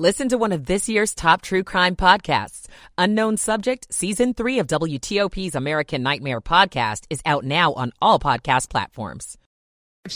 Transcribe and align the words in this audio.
Listen 0.00 0.30
to 0.30 0.38
one 0.38 0.52
of 0.52 0.64
this 0.64 0.88
year's 0.88 1.14
top 1.14 1.42
true 1.42 1.62
crime 1.62 1.94
podcasts. 1.94 2.68
Unknown 2.96 3.36
Subject, 3.36 3.86
Season 3.92 4.32
3 4.32 4.60
of 4.60 4.66
WTOP's 4.66 5.54
American 5.54 6.02
Nightmare 6.02 6.40
podcast 6.40 7.04
is 7.10 7.20
out 7.26 7.44
now 7.44 7.74
on 7.74 7.92
all 8.00 8.18
podcast 8.18 8.70
platforms. 8.70 9.36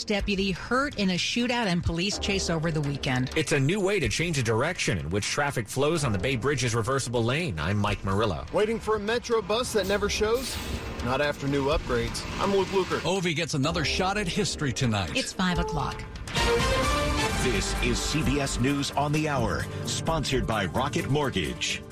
Deputy 0.07 0.49
hurt 0.49 0.97
in 0.97 1.11
a 1.11 1.19
shootout 1.19 1.67
and 1.67 1.83
police 1.83 2.17
chase 2.17 2.49
over 2.49 2.71
the 2.71 2.81
weekend. 2.81 3.29
It's 3.37 3.51
a 3.51 3.59
new 3.59 3.79
way 3.79 3.99
to 3.99 4.09
change 4.09 4.39
a 4.39 4.41
direction 4.41 4.97
in 4.97 5.11
which 5.11 5.23
traffic 5.23 5.69
flows 5.69 6.03
on 6.03 6.11
the 6.11 6.17
Bay 6.17 6.35
Bridge's 6.35 6.73
reversible 6.73 7.23
lane. 7.23 7.59
I'm 7.59 7.77
Mike 7.77 8.03
Murillo. 8.03 8.43
Waiting 8.53 8.79
for 8.79 8.95
a 8.95 8.99
metro 8.99 9.39
bus 9.39 9.73
that 9.73 9.87
never 9.87 10.09
shows? 10.09 10.57
Not 11.05 11.21
after 11.21 11.47
new 11.47 11.65
upgrades. 11.65 12.25
I'm 12.41 12.55
Luke 12.55 12.69
Lukert. 12.69 13.01
Ovi 13.01 13.35
gets 13.35 13.53
another 13.53 13.85
shot 13.85 14.17
at 14.17 14.27
history 14.27 14.73
tonight. 14.73 15.15
It's 15.15 15.31
5 15.31 15.59
o'clock. 15.59 16.03
This 17.45 17.75
is 17.83 17.99
CBS 17.99 18.59
News 18.59 18.89
on 18.97 19.11
the 19.11 19.29
Hour, 19.29 19.67
sponsored 19.85 20.47
by 20.47 20.65
Rocket 20.65 21.11
Mortgage. 21.11 21.83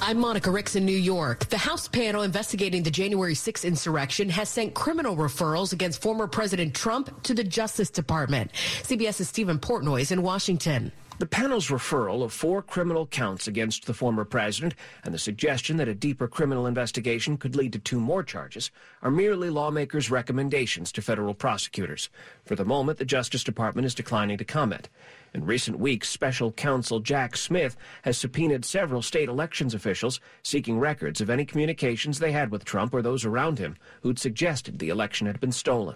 I'm 0.00 0.18
Monica 0.18 0.50
Ricks 0.50 0.76
in 0.76 0.86
New 0.86 0.96
York. 0.96 1.46
The 1.50 1.58
House 1.58 1.86
panel 1.88 2.22
investigating 2.22 2.82
the 2.82 2.90
January 2.90 3.34
6 3.34 3.66
insurrection 3.66 4.30
has 4.30 4.48
sent 4.48 4.72
criminal 4.72 5.14
referrals 5.14 5.74
against 5.74 6.00
former 6.00 6.26
President 6.26 6.74
Trump 6.74 7.22
to 7.24 7.34
the 7.34 7.44
Justice 7.44 7.90
Department. 7.90 8.50
CBS's 8.52 9.28
Stephen 9.28 9.58
Portnoy 9.58 10.00
is 10.00 10.10
in 10.10 10.22
Washington. 10.22 10.90
The 11.16 11.26
panel's 11.26 11.68
referral 11.68 12.24
of 12.24 12.32
four 12.32 12.60
criminal 12.60 13.06
counts 13.06 13.46
against 13.46 13.86
the 13.86 13.94
former 13.94 14.24
president 14.24 14.74
and 15.04 15.14
the 15.14 15.18
suggestion 15.18 15.76
that 15.76 15.86
a 15.86 15.94
deeper 15.94 16.26
criminal 16.26 16.66
investigation 16.66 17.36
could 17.36 17.54
lead 17.54 17.72
to 17.74 17.78
two 17.78 18.00
more 18.00 18.24
charges 18.24 18.72
are 19.00 19.12
merely 19.12 19.48
lawmakers' 19.48 20.10
recommendations 20.10 20.90
to 20.90 21.02
federal 21.02 21.32
prosecutors. 21.32 22.10
For 22.44 22.56
the 22.56 22.64
moment, 22.64 22.98
the 22.98 23.04
Justice 23.04 23.44
Department 23.44 23.86
is 23.86 23.94
declining 23.94 24.38
to 24.38 24.44
comment. 24.44 24.88
In 25.32 25.46
recent 25.46 25.78
weeks, 25.78 26.08
special 26.08 26.50
counsel 26.50 26.98
Jack 26.98 27.36
Smith 27.36 27.76
has 28.02 28.18
subpoenaed 28.18 28.64
several 28.64 29.00
state 29.00 29.28
elections 29.28 29.72
officials 29.72 30.18
seeking 30.42 30.80
records 30.80 31.20
of 31.20 31.30
any 31.30 31.44
communications 31.44 32.18
they 32.18 32.32
had 32.32 32.50
with 32.50 32.64
Trump 32.64 32.92
or 32.92 33.02
those 33.02 33.24
around 33.24 33.60
him 33.60 33.76
who'd 34.02 34.18
suggested 34.18 34.80
the 34.80 34.88
election 34.88 35.28
had 35.28 35.38
been 35.38 35.52
stolen. 35.52 35.94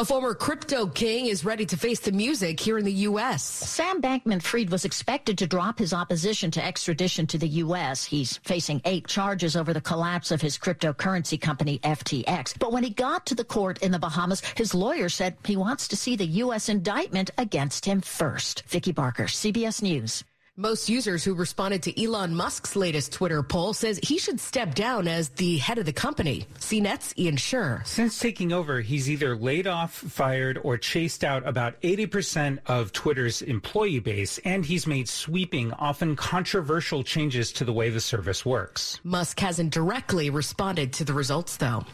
A 0.00 0.04
former 0.04 0.32
crypto 0.32 0.86
king 0.86 1.26
is 1.26 1.44
ready 1.44 1.66
to 1.66 1.76
face 1.76 1.98
the 1.98 2.12
music 2.12 2.60
here 2.60 2.78
in 2.78 2.84
the 2.84 2.92
U.S. 3.10 3.42
Sam 3.42 4.00
Bankman 4.00 4.40
Fried 4.40 4.70
was 4.70 4.84
expected 4.84 5.36
to 5.38 5.46
drop 5.48 5.80
his 5.80 5.92
opposition 5.92 6.52
to 6.52 6.64
extradition 6.64 7.26
to 7.26 7.36
the 7.36 7.48
U.S. 7.48 8.04
He's 8.04 8.36
facing 8.44 8.80
eight 8.84 9.08
charges 9.08 9.56
over 9.56 9.72
the 9.72 9.80
collapse 9.80 10.30
of 10.30 10.40
his 10.40 10.56
cryptocurrency 10.56 11.40
company, 11.40 11.80
FTX. 11.80 12.56
But 12.60 12.70
when 12.70 12.84
he 12.84 12.90
got 12.90 13.26
to 13.26 13.34
the 13.34 13.42
court 13.42 13.78
in 13.78 13.90
the 13.90 13.98
Bahamas, 13.98 14.40
his 14.54 14.72
lawyer 14.72 15.08
said 15.08 15.36
he 15.44 15.56
wants 15.56 15.88
to 15.88 15.96
see 15.96 16.14
the 16.14 16.26
U.S. 16.26 16.68
indictment 16.68 17.32
against 17.36 17.84
him 17.84 18.00
first. 18.00 18.62
Vicki 18.68 18.92
Barker, 18.92 19.24
CBS 19.24 19.82
News. 19.82 20.22
Most 20.60 20.88
users 20.88 21.22
who 21.22 21.34
responded 21.34 21.84
to 21.84 22.02
Elon 22.02 22.34
Musk's 22.34 22.74
latest 22.74 23.12
Twitter 23.12 23.44
poll 23.44 23.72
says 23.72 24.00
he 24.02 24.18
should 24.18 24.40
step 24.40 24.74
down 24.74 25.06
as 25.06 25.28
the 25.28 25.58
head 25.58 25.78
of 25.78 25.86
the 25.86 25.92
company. 25.92 26.46
CNET's 26.58 27.14
Ian 27.16 27.36
Sherr. 27.36 27.86
Since 27.86 28.18
taking 28.18 28.52
over, 28.52 28.80
he's 28.80 29.08
either 29.08 29.36
laid 29.36 29.68
off, 29.68 29.92
fired, 29.94 30.58
or 30.64 30.76
chased 30.76 31.22
out 31.22 31.46
about 31.46 31.80
80% 31.82 32.58
of 32.66 32.92
Twitter's 32.92 33.40
employee 33.40 34.00
base, 34.00 34.38
and 34.38 34.66
he's 34.66 34.84
made 34.84 35.08
sweeping, 35.08 35.72
often 35.74 36.16
controversial 36.16 37.04
changes 37.04 37.52
to 37.52 37.64
the 37.64 37.72
way 37.72 37.88
the 37.90 38.00
service 38.00 38.44
works. 38.44 38.98
Musk 39.04 39.38
hasn't 39.38 39.72
directly 39.72 40.28
responded 40.28 40.92
to 40.94 41.04
the 41.04 41.14
results, 41.14 41.56
though. 41.58 41.84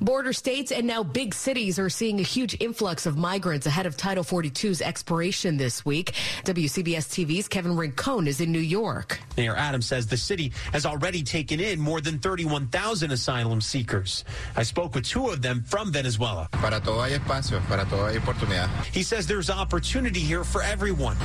Border 0.00 0.32
states 0.32 0.72
and 0.72 0.86
now 0.86 1.02
big 1.02 1.34
cities 1.34 1.78
are 1.78 1.90
seeing 1.90 2.20
a 2.20 2.22
huge 2.22 2.56
influx 2.58 3.04
of 3.04 3.18
migrants 3.18 3.66
ahead 3.66 3.84
of 3.84 3.98
Title 3.98 4.24
42's 4.24 4.80
expiration 4.80 5.58
this 5.58 5.84
week. 5.84 6.12
WCBS 6.44 7.26
TV's 7.26 7.48
Kevin 7.48 7.76
Rincon 7.76 8.13
is 8.20 8.40
in 8.40 8.52
New 8.52 8.58
York. 8.58 9.18
Mayor 9.36 9.56
Adams 9.56 9.86
says 9.86 10.06
the 10.06 10.16
city 10.16 10.52
has 10.72 10.86
already 10.86 11.22
taken 11.22 11.60
in 11.60 11.80
more 11.80 12.00
than 12.00 12.18
31,000 12.18 13.10
asylum 13.10 13.60
seekers. 13.60 14.24
I 14.56 14.62
spoke 14.62 14.94
with 14.94 15.04
two 15.04 15.28
of 15.28 15.42
them 15.42 15.64
from 15.66 15.92
Venezuela. 15.92 16.48
Para 16.52 16.80
todo 16.80 17.02
hay 17.02 17.18
espacio, 17.18 17.60
para 17.66 17.84
todo 17.84 18.06
hay 18.06 18.18
oportunidad. 18.18 18.68
He 18.92 19.02
says 19.02 19.26
there's 19.26 19.50
opportunity 19.50 20.20
here 20.20 20.44
for 20.44 20.62
everyone. 20.62 21.16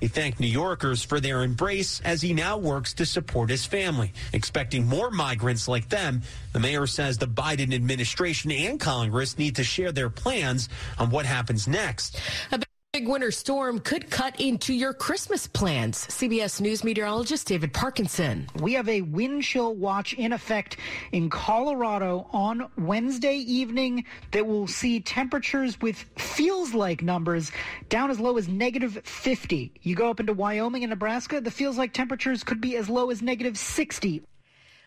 He 0.00 0.08
thanked 0.08 0.40
New 0.40 0.46
Yorkers 0.46 1.02
for 1.02 1.20
their 1.20 1.42
embrace 1.42 2.00
as 2.04 2.20
he 2.20 2.32
now 2.34 2.58
works 2.58 2.92
to 2.94 3.06
support 3.06 3.50
his 3.50 3.64
family. 3.64 4.12
Expecting 4.32 4.86
more 4.86 5.10
migrants 5.10 5.66
like 5.68 5.88
them, 5.88 6.22
the 6.52 6.60
mayor 6.60 6.86
says 6.86 7.18
the 7.18 7.26
Biden 7.26 7.74
administration 7.74 8.50
and 8.52 8.78
Congress 8.78 9.38
need 9.38 9.56
to 9.56 9.64
share 9.64 9.92
their 9.92 10.10
plans 10.10 10.68
on 10.98 11.10
what 11.10 11.26
happens 11.26 11.66
next. 11.66 12.20
A 12.52 12.58
big 12.94 13.08
winter 13.08 13.32
storm 13.32 13.80
could 13.80 14.08
cut 14.08 14.38
into 14.40 14.72
your 14.72 14.92
Christmas 14.92 15.48
plans. 15.48 16.06
CBS 16.06 16.60
News 16.60 16.84
meteorologist 16.84 17.48
David 17.48 17.72
Parkinson. 17.72 18.46
We 18.60 18.72
have 18.74 18.88
a 18.88 19.00
wind 19.00 19.42
chill 19.42 19.74
watch 19.74 20.12
in 20.12 20.32
effect 20.32 20.76
in 21.10 21.28
Colorado 21.28 22.28
on 22.30 22.70
Wednesday 22.78 23.34
evening 23.34 24.04
that 24.30 24.46
will 24.46 24.68
see 24.68 25.00
temperatures 25.00 25.80
with 25.80 25.96
feels 26.16 26.72
like 26.72 27.02
numbers 27.02 27.50
down 27.88 28.12
as 28.12 28.20
low 28.20 28.38
as 28.38 28.46
negative 28.46 29.00
50. 29.02 29.72
You 29.82 29.96
go 29.96 30.08
up 30.08 30.20
into 30.20 30.32
Wyoming 30.32 30.84
and 30.84 30.90
Nebraska, 30.90 31.40
the 31.40 31.50
feels 31.50 31.76
like 31.76 31.92
temperatures 31.92 32.44
could 32.44 32.60
be 32.60 32.76
as 32.76 32.88
low 32.88 33.10
as 33.10 33.22
negative 33.22 33.58
60. 33.58 34.22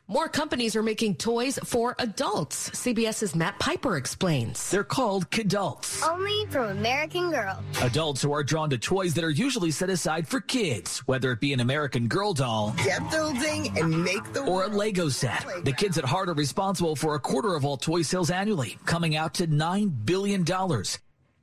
More 0.10 0.30
companies 0.30 0.74
are 0.78 0.84
making 0.84 1.16
toys 1.16 1.60
for 1.66 1.94
adults. 2.00 2.70
CBS's 2.70 3.36
Matt 3.36 3.60
Piper 3.60 3.98
explains. 3.98 4.72
They're 4.72 4.86
called 4.86 5.30
Kidults. 5.32 6.02
Only 6.08 6.46
from 6.46 6.70
American 6.70 7.30
Girl. 7.30 7.62
Adults 7.82 8.22
who 8.22 8.32
are 8.32 8.42
drawn 8.42 8.70
to 8.70 8.78
toys 8.78 9.14
that 9.16 9.26
are 9.26 9.30
usually 9.30 9.70
set 9.70 9.90
aside 9.90 10.26
for 10.26 10.40
kids, 10.40 11.00
whether 11.00 11.34
it 11.34 11.42
be 11.42 11.52
an 11.52 11.60
American 11.60 12.08
Girl 12.08 12.32
doll, 12.34 12.74
get 12.86 13.02
building 13.12 13.78
and 13.78 14.02
make 14.02 14.24
the 14.32 14.44
or 14.46 14.64
a 14.64 14.68
Lego 14.70 15.10
set. 15.10 15.46
The 15.66 15.74
kids 15.74 15.98
at 15.98 16.06
heart 16.06 16.30
are 16.30 16.34
responsible 16.34 16.96
for 16.96 17.16
a 17.16 17.20
quarter 17.20 17.54
of 17.54 17.66
all 17.66 17.76
toy 17.76 18.02
sales 18.02 18.32
annually, 18.32 18.78
coming 18.86 19.18
out 19.18 19.34
to 19.34 19.48
$9 19.48 20.06
billion. 20.06 20.46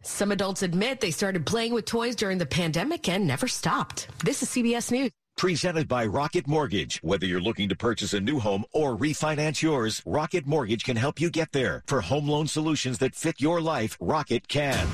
Some 0.00 0.32
adults 0.32 0.62
admit 0.62 1.00
they 1.00 1.10
started 1.10 1.44
playing 1.44 1.74
with 1.74 1.84
toys 1.84 2.16
during 2.16 2.38
the 2.38 2.46
pandemic 2.46 3.10
and 3.10 3.26
never 3.26 3.46
stopped. 3.46 4.08
This 4.24 4.42
is 4.42 4.48
CBS 4.48 4.90
News. 4.90 5.10
Presented 5.36 5.88
by 5.88 6.06
Rocket 6.06 6.46
Mortgage. 6.46 7.00
Whether 7.02 7.26
you're 7.26 7.40
looking 7.40 7.68
to 7.68 7.76
purchase 7.76 8.14
a 8.14 8.20
new 8.20 8.38
home 8.38 8.64
or 8.72 8.96
refinance 8.96 9.60
yours, 9.60 10.02
Rocket 10.06 10.46
Mortgage 10.46 10.84
can 10.84 10.96
help 10.96 11.20
you 11.20 11.28
get 11.28 11.52
there. 11.52 11.82
For 11.86 12.00
home 12.00 12.28
loan 12.28 12.46
solutions 12.46 12.98
that 12.98 13.14
fit 13.14 13.40
your 13.40 13.60
life, 13.60 13.96
Rocket 14.00 14.48
can. 14.48 14.86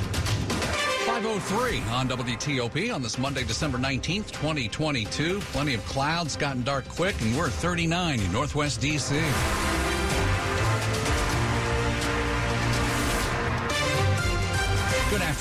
503 1.06 1.80
on 1.90 2.08
WTOP 2.08 2.94
on 2.94 3.02
this 3.02 3.18
Monday, 3.18 3.44
December 3.44 3.78
19th, 3.78 4.30
2022. 4.32 5.40
Plenty 5.40 5.74
of 5.74 5.84
clouds, 5.84 6.36
gotten 6.36 6.62
dark 6.62 6.88
quick, 6.88 7.20
and 7.20 7.36
we're 7.36 7.50
39 7.50 8.20
in 8.20 8.32
Northwest 8.32 8.80
D.C. 8.80 9.20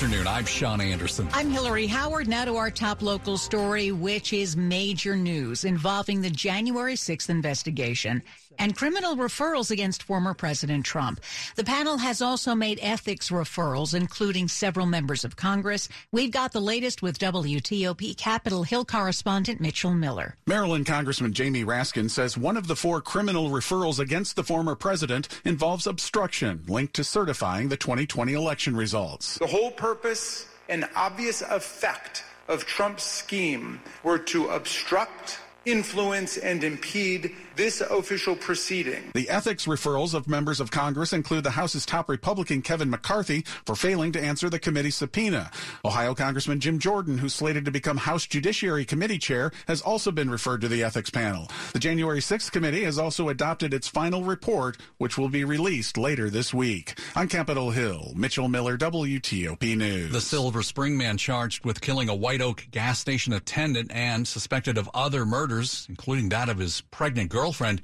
afternoon. 0.02 0.26
I'm 0.26 0.46
Sean 0.46 0.80
Anderson. 0.80 1.28
I'm 1.34 1.50
Hillary 1.50 1.86
Howard. 1.86 2.26
Now 2.26 2.46
to 2.46 2.56
our 2.56 2.70
top 2.70 3.02
local 3.02 3.36
story, 3.36 3.92
which 3.92 4.32
is 4.32 4.56
major 4.56 5.14
news 5.14 5.66
involving 5.66 6.22
the 6.22 6.30
January 6.30 6.94
6th 6.94 7.28
investigation 7.28 8.22
and 8.58 8.76
criminal 8.76 9.16
referrals 9.16 9.70
against 9.70 10.02
former 10.02 10.34
President 10.34 10.84
Trump. 10.84 11.20
The 11.56 11.64
panel 11.64 11.98
has 11.98 12.20
also 12.22 12.54
made 12.54 12.78
ethics 12.82 13.30
referrals, 13.30 13.94
including 13.94 14.48
several 14.48 14.86
members 14.86 15.24
of 15.24 15.36
Congress. 15.36 15.88
We've 16.12 16.30
got 16.30 16.52
the 16.52 16.60
latest 16.60 17.02
with 17.02 17.18
WTOP 17.18 18.16
Capitol 18.16 18.62
Hill 18.62 18.84
correspondent 18.84 19.60
Mitchell 19.60 19.94
Miller. 19.94 20.36
Maryland 20.46 20.86
Congressman 20.86 21.32
Jamie 21.32 21.64
Raskin 21.64 22.10
says 22.10 22.36
one 22.36 22.56
of 22.56 22.66
the 22.66 22.76
four 22.76 23.00
criminal 23.00 23.50
referrals 23.50 23.98
against 23.98 24.36
the 24.36 24.44
former 24.44 24.74
president 24.74 25.28
involves 25.44 25.86
obstruction 25.86 26.62
linked 26.66 26.94
to 26.94 27.04
certifying 27.04 27.68
the 27.68 27.76
2020 27.76 28.32
election 28.32 28.76
results. 28.76 29.38
The 29.38 29.46
whole 29.46 29.70
purpose 29.70 30.46
and 30.68 30.88
obvious 30.94 31.42
effect 31.42 32.24
of 32.48 32.66
Trump's 32.66 33.04
scheme 33.04 33.80
were 34.02 34.18
to 34.18 34.48
obstruct 34.48 35.38
influence 35.64 36.36
and 36.36 36.64
impede 36.64 37.32
this 37.56 37.82
official 37.82 38.34
proceeding. 38.34 39.10
The 39.14 39.28
ethics 39.28 39.66
referrals 39.66 40.14
of 40.14 40.26
members 40.26 40.60
of 40.60 40.70
Congress 40.70 41.12
include 41.12 41.44
the 41.44 41.50
House's 41.50 41.84
top 41.84 42.08
Republican 42.08 42.62
Kevin 42.62 42.88
McCarthy 42.88 43.44
for 43.66 43.74
failing 43.74 44.12
to 44.12 44.20
answer 44.20 44.48
the 44.48 44.58
committee 44.58 44.90
subpoena. 44.90 45.50
Ohio 45.84 46.14
Congressman 46.14 46.60
Jim 46.60 46.78
Jordan, 46.78 47.18
who's 47.18 47.34
slated 47.34 47.66
to 47.66 47.70
become 47.70 47.98
House 47.98 48.26
Judiciary 48.26 48.86
Committee 48.86 49.18
chair, 49.18 49.52
has 49.68 49.82
also 49.82 50.10
been 50.10 50.30
referred 50.30 50.62
to 50.62 50.68
the 50.68 50.82
ethics 50.82 51.10
panel. 51.10 51.50
The 51.74 51.78
January 51.78 52.20
6th 52.20 52.50
committee 52.50 52.84
has 52.84 52.98
also 52.98 53.28
adopted 53.28 53.74
its 53.74 53.88
final 53.88 54.24
report, 54.24 54.78
which 54.96 55.18
will 55.18 55.28
be 55.28 55.44
released 55.44 55.98
later 55.98 56.30
this 56.30 56.54
week. 56.54 56.98
On 57.14 57.28
Capitol 57.28 57.70
Hill, 57.70 58.12
Mitchell 58.16 58.48
Miller, 58.48 58.78
WTOP 58.78 59.76
News. 59.76 60.12
The 60.12 60.20
Silver 60.20 60.62
Spring 60.62 60.96
man 60.96 61.18
charged 61.18 61.66
with 61.66 61.82
killing 61.82 62.08
a 62.08 62.14
White 62.14 62.40
Oak 62.40 62.66
gas 62.70 62.98
station 62.98 63.34
attendant 63.34 63.90
and 63.92 64.26
suspected 64.26 64.78
of 64.78 64.88
other 64.94 65.26
murders, 65.50 65.86
including 65.88 66.28
that 66.28 66.48
of 66.48 66.58
his 66.58 66.80
pregnant 66.92 67.28
girlfriend, 67.28 67.82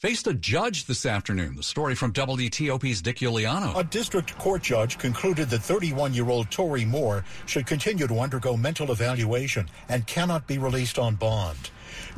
faced 0.00 0.26
a 0.26 0.34
judge 0.34 0.86
this 0.86 1.06
afternoon. 1.06 1.54
The 1.54 1.62
story 1.62 1.94
from 1.94 2.12
WTOP's 2.12 3.00
Dick 3.00 3.18
Uliano. 3.18 3.78
A 3.78 3.84
district 3.84 4.36
court 4.38 4.62
judge 4.62 4.98
concluded 4.98 5.48
that 5.50 5.60
31 5.60 6.12
year 6.12 6.28
old 6.28 6.50
Tory 6.50 6.84
Moore 6.84 7.24
should 7.46 7.66
continue 7.66 8.08
to 8.08 8.18
undergo 8.18 8.56
mental 8.56 8.90
evaluation 8.90 9.68
and 9.88 10.06
cannot 10.06 10.46
be 10.48 10.58
released 10.58 10.98
on 10.98 11.14
bond. 11.14 11.70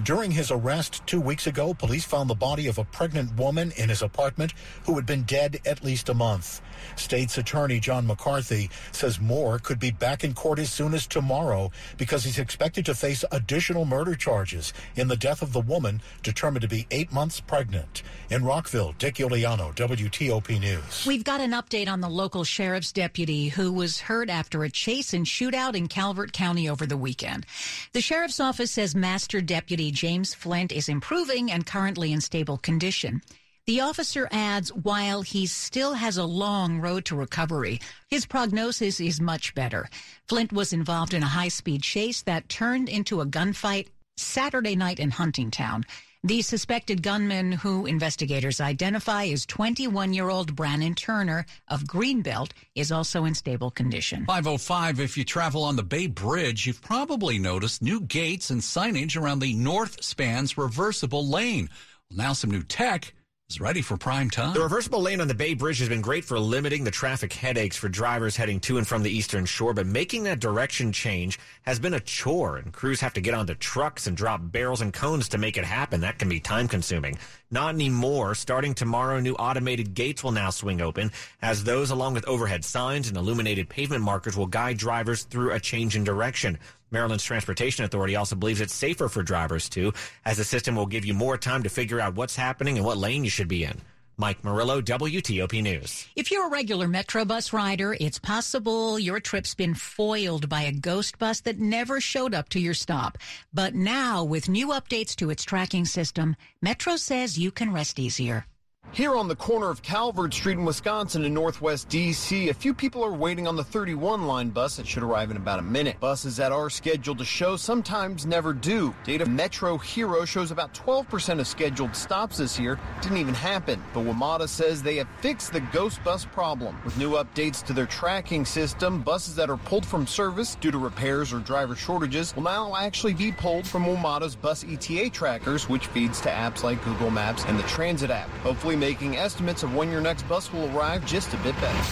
During 0.03 0.31
his 0.31 0.51
arrest 0.51 1.07
two 1.07 1.21
weeks 1.21 1.47
ago, 1.47 1.75
police 1.75 2.05
found 2.05 2.31
the 2.31 2.35
body 2.35 2.67
of 2.67 2.79
a 2.79 2.85
pregnant 2.85 3.37
woman 3.37 3.73
in 3.77 3.91
his 3.91 4.01
apartment 4.01 4.55
who 4.85 4.95
had 4.97 5.05
been 5.05 5.25
dead 5.25 5.61
at 5.67 5.85
least 5.85 6.09
a 6.09 6.15
month. 6.15 6.63
State's 6.97 7.39
Attorney 7.39 7.81
John 7.81 8.07
McCarthy 8.07 8.71
says 8.93 9.21
Moore 9.21 9.59
could 9.59 9.79
be 9.79 9.91
back 9.91 10.25
in 10.25 10.35
court 10.35 10.59
as 10.59 10.73
soon 10.73 10.95
as 10.95 11.07
tomorrow 11.07 11.71
because 11.97 12.25
he's 12.25 12.39
expected 12.39 12.87
to 12.87 12.95
face 12.95 13.25
additional 13.33 13.85
murder 13.85 14.15
charges 14.15 14.73
in 14.97 15.09
the 15.09 15.17
death 15.17 15.43
of 15.43 15.53
the 15.53 15.61
woman 15.61 16.01
determined 16.23 16.63
to 16.63 16.69
be 16.69 16.87
eight 16.91 17.13
months 17.13 17.41
pregnant. 17.41 18.03
In 18.31 18.45
Rockville, 18.45 18.95
Dick 18.99 19.17
Uliano, 19.17 19.75
WTOP 19.75 20.61
News. 20.61 21.07
We've 21.07 21.25
got 21.25 21.41
an 21.41 21.53
update 21.53 21.89
on 21.89 22.01
the 22.01 22.09
local 22.09 22.45
sheriff's 22.45 22.93
deputy 22.93 23.49
who 23.49 23.73
was 23.73 24.01
hurt 24.01 24.31
after 24.31 24.65
a 24.65 24.71
chase 24.71 25.15
and 25.15 25.27
shootout 25.27 25.75
in 25.75 25.89
Calvert 25.89 26.33
County 26.33 26.69
over 26.69 26.87
the 26.87 26.97
weekend. 26.97 27.47
The 27.93 28.01
sheriff's 28.01 28.41
office 28.41 28.71
says 28.73 28.95
Master 28.95 29.41
Deputy 29.41 29.91
James 29.91 30.35
Flint 30.35 30.73
is 30.73 30.89
improving 30.89 31.51
and 31.51 31.67
currently 31.67 32.13
in 32.13 32.21
stable 32.21 32.59
condition. 32.59 33.23
The 33.67 33.81
officer 33.81 34.29
adds 34.31 34.73
while 34.73 35.23
he 35.23 35.45
still 35.47 35.95
has 35.95 36.17
a 36.17 36.25
long 36.25 36.79
road 36.79 37.05
to 37.07 37.17
recovery, 37.17 37.81
his 38.07 38.25
prognosis 38.25 39.01
is 39.01 39.21
much 39.21 39.57
better. 39.57 39.91
Flint 40.29 40.53
was 40.53 40.73
involved 40.73 41.13
in 41.13 41.25
a 41.25 41.27
high 41.27 41.49
speed 41.49 41.83
chase 41.83 42.23
that 42.23 42.49
turned 42.49 42.89
into 42.89 43.21
a 43.21 43.27
gunfight 43.27 43.89
Saturday 44.17 44.77
night 44.77 45.01
in 45.01 45.11
Huntingtown. 45.11 45.83
The 46.23 46.43
suspected 46.43 47.03
gunman, 47.03 47.51
who 47.51 47.87
investigators 47.87 48.61
identify 48.61 49.25
as 49.25 49.45
21 49.47 50.15
year 50.15 50.29
old 50.29 50.55
Brannon 50.55 50.95
Turner 50.95 51.45
of 51.67 51.83
Greenbelt, 51.83 52.53
is 52.77 52.93
also 52.93 53.25
in 53.25 53.35
stable 53.35 53.73
condition. 53.73 54.27
505, 54.27 55.01
if 55.01 55.19
you 55.19 55.25
travel 55.25 55.65
on 55.65 55.75
the 55.75 55.83
Bay 55.83 56.07
Bridge, 56.07 56.69
you've 56.69 56.83
probably 56.83 57.37
noticed 57.37 57.83
new 57.83 58.01
gates 58.01 58.51
and 58.51 58.61
signage 58.61 59.21
around 59.21 59.41
the 59.41 59.55
north 59.55 60.05
span's 60.05 60.57
reversible 60.57 61.27
lane. 61.27 61.69
Well, 62.09 62.19
now 62.19 62.33
some 62.33 62.53
new 62.53 62.63
tech 62.63 63.13
is 63.49 63.61
ready 63.61 63.81
for 63.81 63.97
prime 63.97 64.29
time. 64.29 64.53
The 64.55 64.61
reversible 64.61 65.01
lane 65.01 65.21
on 65.21 65.29
the 65.29 65.35
Bay 65.35 65.55
Bridge 65.55 65.79
has 65.79 65.89
been 65.89 66.01
great 66.01 66.25
for 66.25 66.37
limiting 66.37 66.83
the 66.83 66.91
traffic 66.91 67.33
headaches 67.33 67.77
for 67.77 67.89
drivers 67.89 68.37
heading 68.37 68.59
to 68.61 68.77
and 68.77 68.87
from 68.87 69.05
the 69.05 69.11
Eastern 69.11 69.47
Shore, 69.47 69.73
but 69.73 69.87
making 69.87 70.25
that 70.25 70.41
direction 70.41 70.91
change 70.91 71.39
has 71.63 71.79
been 71.79 71.95
a 71.95 72.01
chore, 72.01 72.57
and 72.57 72.73
crews 72.73 73.01
have 73.01 73.15
to 73.15 73.21
get 73.21 73.35
onto 73.35 73.55
trucks 73.55 74.09
and 74.09 74.17
drop 74.17 74.41
barrels 74.43 74.81
and 74.81 74.93
cones 74.93 75.29
to 75.29 75.39
make 75.39 75.57
it 75.57 75.65
happen. 75.65 76.01
That 76.01 76.19
can 76.19 76.29
be 76.29 76.41
time 76.41 76.67
consuming. 76.67 77.19
Not 77.53 77.75
anymore. 77.75 78.35
Starting 78.35 78.75
tomorrow, 78.75 79.21
new 79.21 79.35
automated 79.35 79.95
gates 79.95 80.25
will 80.25 80.33
now 80.33 80.51
swing 80.51 80.81
open, 80.81 81.13
as 81.41 81.63
those, 81.63 81.93
along 81.93 82.15
with 82.15 82.27
overhead 82.27 82.65
signs 82.65 83.07
and 83.07 83.17
illuminated 83.17 83.69
pavement 83.69 84.03
markers, 84.03 84.37
will 84.37 84.47
guide 84.47 84.77
drivers 84.77 85.23
through 85.23 85.53
a 85.53 85.61
change 85.61 85.95
in 85.95 86.03
direction. 86.03 86.59
Maryland's 86.91 87.25
Transportation 87.25 87.85
Authority 87.85 88.17
also 88.17 88.37
believes 88.37 88.61
it's 88.61 88.75
safer 88.75 89.09
for 89.09 89.23
drivers 89.23 89.69
too, 89.69 89.93
as 90.25 90.37
the 90.37 90.45
system 90.45 90.77
will 90.77 90.87
give 90.87 91.05
you 91.05 91.15
more 91.15 91.37
time 91.37 91.63
to 91.65 91.69
figure 91.69 92.01
out 92.01 92.15
what's 92.15 92.37
happening 92.37 92.77
and 92.77 92.87
what 92.87 92.97
lane 92.97 93.25
you 93.25 93.31
should 93.31 93.49
be 93.49 93.65
in. 93.65 93.81
Mike 94.19 94.43
Murillo, 94.43 94.81
WTOP 94.81 95.63
News. 95.63 96.09
If 96.17 96.31
you're 96.31 96.47
a 96.47 96.51
regular 96.51 96.89
Metro 96.89 97.27
bus 97.27 97.53
rider, 97.53 97.95
it's 98.01 98.19
possible 98.19 98.99
your 98.99 99.21
trip's 99.21 99.55
been 99.55 99.75
foiled 99.75 100.49
by 100.49 100.63
a 100.63 100.73
ghost 100.73 101.19
bus 101.19 101.41
that 101.41 101.59
never 101.59 102.01
showed 102.01 102.33
up 102.33 102.49
to 102.51 102.61
your 102.61 102.73
stop. 102.73 103.19
But 103.53 103.75
now, 103.75 104.25
with 104.25 104.49
new 104.49 104.69
updates 104.69 105.15
to 105.17 105.29
its 105.29 105.45
tracking 105.45 105.85
system, 105.85 106.35
Metro 106.63 106.97
says 106.97 107.39
you 107.39 107.51
can 107.51 107.75
rest 107.75 107.99
easier. 107.99 108.47
Here 108.93 109.15
on 109.15 109.29
the 109.29 109.37
corner 109.37 109.69
of 109.69 109.83
Calvert 109.83 110.33
Street 110.33 110.57
in 110.57 110.65
Wisconsin 110.65 111.23
in 111.27 111.35
Northwest 111.35 111.91
D.C., 111.91 112.49
a 112.49 112.55
few 112.55 112.73
people 112.73 113.05
are 113.05 113.13
waiting 113.13 113.47
on 113.47 113.55
the 113.55 113.65
31 113.65 114.27
line 114.27 114.49
bus 114.49 114.77
that 114.77 114.87
should 114.87 115.03
arrive 115.03 115.31
in 115.31 115.37
about 115.37 115.59
a 115.59 115.63
minute. 115.63 116.01
Buses 116.01 116.39
that 116.39 116.51
are 116.51 116.71
scheduled 116.71 117.19
to 117.19 117.25
show 117.25 117.57
sometimes 117.57 118.25
never 118.25 118.55
do. 118.55 118.95
Data 119.05 119.27
Metro 119.27 119.77
Hero 119.77 120.25
shows 120.25 120.51
about 120.51 120.73
12% 120.73 121.41
of 121.41 121.47
scheduled 121.47 121.95
stops 121.95 122.39
this 122.39 122.59
year 122.59 122.81
didn't 123.03 123.19
even 123.19 123.35
happen. 123.35 123.83
But 123.93 124.05
WMATA 124.05 124.49
says 124.49 124.83
they 124.83 124.97
have 124.97 125.09
fixed 125.21 125.53
the 125.53 125.61
ghost 125.61 126.03
bus 126.03 126.25
problem. 126.25 126.81
With 126.83 126.97
new 126.97 127.17
updates 127.17 127.63
to 127.67 127.75
their 127.75 127.87
tracking 127.87 128.47
system, 128.47 129.03
buses 129.03 129.35
that 129.35 129.51
are 129.51 129.59
pulled 129.59 129.85
from 129.85 130.07
service 130.07 130.55
due 130.55 130.71
to 130.71 130.79
repairs 130.79 131.35
or 131.35 131.41
driver 131.41 131.77
shortages 131.77 132.35
will 132.35 132.45
now 132.45 132.75
actually 132.75 133.13
be 133.13 133.31
pulled 133.31 133.67
from 133.67 133.85
WMATA's 133.85 134.37
bus 134.37 134.65
ETA 134.65 135.11
trackers, 135.11 135.69
which 135.69 135.89
feeds 135.89 136.19
to 136.23 136.31
apps 136.31 136.63
like 136.63 136.83
Google 136.83 137.11
Maps 137.11 137.45
and 137.45 137.59
the 137.59 137.65
Transit 137.65 138.11
app. 138.11 138.31
Hopefully 138.39 138.76
making 138.79 139.17
estimates 139.17 139.63
of 139.63 139.75
when 139.75 139.91
your 139.91 140.01
next 140.01 140.23
bus 140.29 140.53
will 140.53 140.75
arrive 140.77 141.05
just 141.07 141.33
a 141.35 141.37
bit 141.39 141.55
better. 141.61 141.91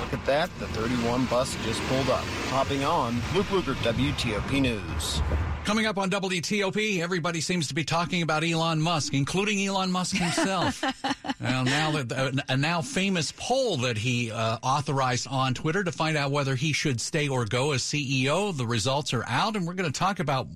Look 0.00 0.12
at 0.12 0.24
that, 0.26 0.50
the 0.58 0.66
31 0.68 1.26
bus 1.26 1.56
just 1.64 1.82
pulled 1.82 2.08
up. 2.08 2.24
Hopping 2.48 2.84
on, 2.84 3.14
Luke 3.34 3.46
Lukert, 3.46 3.74
WTOP 3.76 4.60
News. 4.60 5.22
Coming 5.64 5.84
up 5.84 5.98
on 5.98 6.08
WTOP, 6.08 7.02
everybody 7.02 7.42
seems 7.42 7.68
to 7.68 7.74
be 7.74 7.84
talking 7.84 8.22
about 8.22 8.42
Elon 8.42 8.80
Musk, 8.80 9.12
including 9.12 9.62
Elon 9.66 9.92
Musk 9.92 10.16
himself. 10.16 10.82
well, 11.42 11.64
now 11.64 11.90
that 11.90 12.42
a 12.48 12.56
now 12.56 12.80
famous 12.80 13.34
poll 13.36 13.76
that 13.76 13.98
he 13.98 14.30
uh, 14.30 14.56
authorized 14.62 15.26
on 15.28 15.52
Twitter 15.52 15.84
to 15.84 15.92
find 15.92 16.16
out 16.16 16.30
whether 16.30 16.54
he 16.54 16.72
should 16.72 17.02
stay 17.02 17.28
or 17.28 17.44
go 17.44 17.72
as 17.72 17.82
CEO, 17.82 18.56
the 18.56 18.66
results 18.66 19.12
are 19.12 19.24
out, 19.28 19.56
and 19.56 19.66
we're 19.66 19.74
going 19.74 19.92
to 19.92 19.98
talk 19.98 20.20
about 20.20 20.46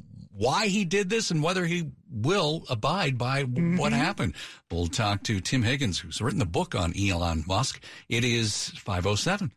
why 0.43 0.67
he 0.67 0.85
did 0.85 1.09
this 1.09 1.31
and 1.31 1.41
whether 1.41 1.65
he 1.65 1.89
will 2.11 2.65
abide 2.69 3.17
by 3.17 3.45
mm-hmm. 3.45 3.77
what 3.77 3.93
happened. 3.93 4.35
We'll 4.71 4.89
talk 4.89 5.23
to 5.25 5.41
Tim 5.41 5.63
Higgins, 5.63 6.01
who's 6.01 6.21
written 6.21 6.41
the 6.41 6.47
book 6.47 6.75
on 6.75 6.93
Elon 6.99 7.45
Musk. 7.47 7.81
It 8.09 8.25
is 8.25 8.73
507. 8.77 9.53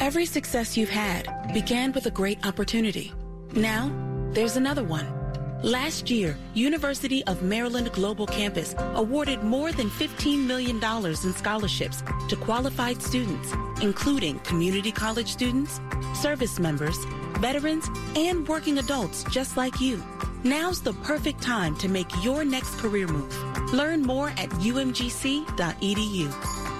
Every 0.00 0.26
success 0.26 0.76
you've 0.76 0.90
had 0.90 1.52
began 1.54 1.92
with 1.92 2.04
a 2.06 2.10
great 2.10 2.46
opportunity. 2.46 3.12
Now, 3.54 3.90
there's 4.32 4.56
another 4.56 4.84
one. 4.84 5.14
Last 5.62 6.08
year, 6.08 6.36
University 6.54 7.24
of 7.24 7.42
Maryland 7.42 7.90
Global 7.92 8.26
Campus 8.26 8.76
awarded 8.94 9.42
more 9.42 9.72
than 9.72 9.88
$15 9.90 10.46
million 10.46 10.76
in 10.76 11.32
scholarships 11.32 12.02
to 12.28 12.36
qualified 12.36 13.02
students, 13.02 13.52
including 13.82 14.38
community 14.40 14.92
college 14.92 15.26
students, 15.26 15.80
service 16.14 16.60
members, 16.60 16.98
veterans, 17.38 17.88
and 18.16 18.46
working 18.46 18.78
adults 18.78 19.24
just 19.30 19.56
like 19.56 19.80
you. 19.80 20.02
Now's 20.44 20.80
the 20.80 20.92
perfect 20.92 21.42
time 21.42 21.74
to 21.76 21.88
make 21.88 22.08
your 22.24 22.44
next 22.44 22.78
career 22.78 23.08
move. 23.08 23.34
Learn 23.72 24.02
more 24.02 24.30
at 24.30 24.50
umgc.edu. 24.50 26.32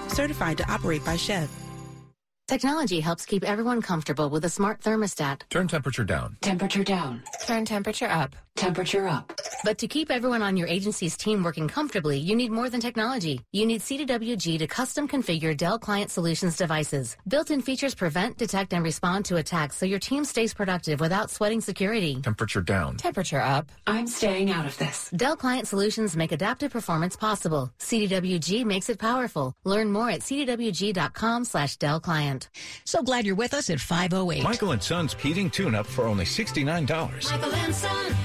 Certified 0.09 0.57
to 0.57 0.71
operate 0.71 1.03
by 1.05 1.15
SCHEV. 1.15 1.58
Technology 2.49 2.99
helps 2.99 3.27
keep 3.27 3.43
everyone 3.43 3.79
comfortable 3.79 4.27
with 4.31 4.43
a 4.43 4.49
smart 4.49 4.81
thermostat. 4.81 5.41
Turn 5.51 5.67
temperature 5.67 6.03
down. 6.03 6.35
Temperature 6.41 6.83
down. 6.83 7.21
Turn 7.45 7.63
temperature 7.63 8.07
up. 8.07 8.35
Temperature 8.55 9.07
up. 9.07 9.39
But 9.63 9.77
to 9.77 9.87
keep 9.87 10.09
everyone 10.09 10.41
on 10.41 10.57
your 10.57 10.67
agency's 10.67 11.15
team 11.15 11.43
working 11.43 11.67
comfortably, 11.67 12.17
you 12.17 12.35
need 12.35 12.51
more 12.51 12.67
than 12.69 12.81
technology. 12.81 13.41
You 13.53 13.67
need 13.67 13.81
CDWG 13.81 14.57
to 14.57 14.67
custom 14.67 15.07
configure 15.07 15.55
Dell 15.55 15.77
Client 15.77 16.09
Solutions 16.09 16.57
devices. 16.57 17.15
Built-in 17.27 17.61
features 17.61 17.93
prevent, 17.93 18.37
detect, 18.37 18.73
and 18.73 18.83
respond 18.83 19.25
to 19.25 19.35
attacks 19.35 19.77
so 19.77 19.85
your 19.85 19.99
team 19.99 20.25
stays 20.25 20.53
productive 20.53 20.99
without 20.99 21.29
sweating 21.29 21.61
security. 21.61 22.19
Temperature 22.19 22.61
down. 22.61 22.97
Temperature 22.97 23.39
up. 23.39 23.71
I'm 23.85 24.07
staying 24.07 24.49
out 24.49 24.65
of 24.65 24.75
this. 24.79 25.11
Dell 25.15 25.37
Client 25.37 25.67
Solutions 25.67 26.17
make 26.17 26.31
adaptive 26.31 26.71
performance 26.71 27.15
possible. 27.15 27.71
CDWG 27.77 28.65
makes 28.65 28.89
it 28.89 28.97
powerful. 28.97 29.53
Learn 29.63 29.91
more 29.91 30.09
at 30.09 30.21
cdwg.com 30.21 31.45
slash 31.45 31.77
Dell 31.77 31.99
Client. 31.99 32.38
So 32.85 33.01
glad 33.01 33.25
you're 33.25 33.35
with 33.35 33.53
us 33.53 33.69
at 33.69 33.79
508. 33.79 34.43
Michael 34.43 34.71
and 34.71 34.81
Son's 34.81 35.13
heating 35.13 35.49
tune-up 35.49 35.85
for 35.85 36.05
only 36.05 36.25
$69. 36.25 37.31
Michael 37.31 37.53
and 37.53 37.75
Son. 37.75 38.15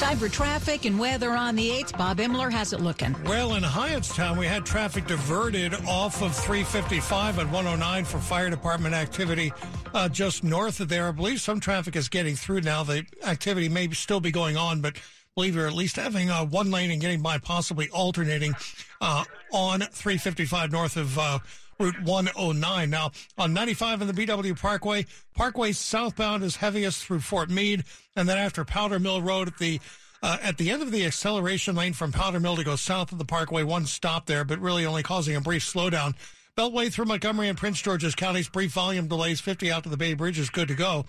Time 0.00 0.18
for 0.18 0.28
traffic 0.28 0.84
and 0.84 0.98
weather 0.98 1.30
on 1.30 1.56
the 1.56 1.70
8th. 1.70 1.96
Bob 1.96 2.20
Inman 2.20 2.50
has 2.50 2.72
it 2.72 2.80
looking. 2.80 3.16
Well, 3.24 3.54
in 3.54 3.62
Hyattstown, 3.62 4.36
we 4.36 4.46
had 4.46 4.66
traffic 4.66 5.06
diverted 5.06 5.72
off 5.86 6.20
of 6.20 6.34
355 6.36 7.38
and 7.38 7.50
109 7.50 8.04
for 8.04 8.18
fire 8.18 8.50
department 8.50 8.94
activity 8.94 9.52
uh, 9.94 10.08
just 10.08 10.44
north 10.44 10.80
of 10.80 10.88
there. 10.88 11.08
I 11.08 11.12
believe 11.12 11.40
some 11.40 11.58
traffic 11.58 11.96
is 11.96 12.08
getting 12.08 12.34
through 12.34 12.60
now. 12.62 12.82
The 12.82 13.06
activity 13.24 13.68
may 13.68 13.88
still 13.90 14.20
be 14.20 14.30
going 14.30 14.56
on, 14.56 14.80
but 14.82 14.96
I 14.96 15.00
believe 15.34 15.56
you're 15.56 15.66
at 15.66 15.74
least 15.74 15.96
having 15.96 16.30
uh, 16.30 16.44
one 16.44 16.70
lane 16.70 16.92
and 16.92 17.00
getting 17.00 17.20
by, 17.20 17.38
possibly 17.38 17.88
alternating 17.88 18.54
uh, 19.00 19.24
on 19.52 19.80
355 19.80 20.70
north 20.70 20.96
of 20.96 21.18
uh, 21.18 21.40
Route 21.80 22.00
109. 22.04 22.88
Now, 22.88 23.10
on 23.36 23.52
95 23.52 24.02
in 24.02 24.06
the 24.06 24.12
BW 24.12 24.56
Parkway, 24.60 25.06
Parkway 25.34 25.72
southbound 25.72 26.44
is 26.44 26.54
heaviest 26.54 27.04
through 27.04 27.18
Fort 27.18 27.50
Meade, 27.50 27.82
and 28.14 28.28
then 28.28 28.38
after 28.38 28.64
Powder 28.64 29.00
Mill 29.00 29.22
Road 29.22 29.48
at 29.48 29.58
the 29.58 29.80
uh, 30.22 30.38
at 30.40 30.56
the 30.56 30.70
end 30.70 30.80
of 30.80 30.90
the 30.90 31.04
acceleration 31.04 31.74
lane 31.74 31.92
from 31.92 32.12
Powder 32.12 32.40
Mill 32.40 32.56
to 32.56 32.64
go 32.64 32.76
south 32.76 33.12
of 33.12 33.18
the 33.18 33.26
Parkway, 33.26 33.62
one 33.62 33.84
stop 33.84 34.24
there, 34.24 34.44
but 34.44 34.58
really 34.60 34.86
only 34.86 35.02
causing 35.02 35.36
a 35.36 35.40
brief 35.40 35.62
slowdown. 35.62 36.14
Beltway 36.56 36.90
through 36.90 37.06
Montgomery 37.06 37.48
and 37.48 37.58
Prince 37.58 37.82
George's 37.82 38.14
counties, 38.14 38.48
brief 38.48 38.70
volume 38.70 39.08
delays, 39.08 39.40
50 39.40 39.70
out 39.70 39.82
to 39.82 39.90
the 39.90 39.96
Bay 39.98 40.14
Bridge 40.14 40.38
is 40.38 40.48
good 40.48 40.68
to 40.68 40.74
go. 40.74 41.04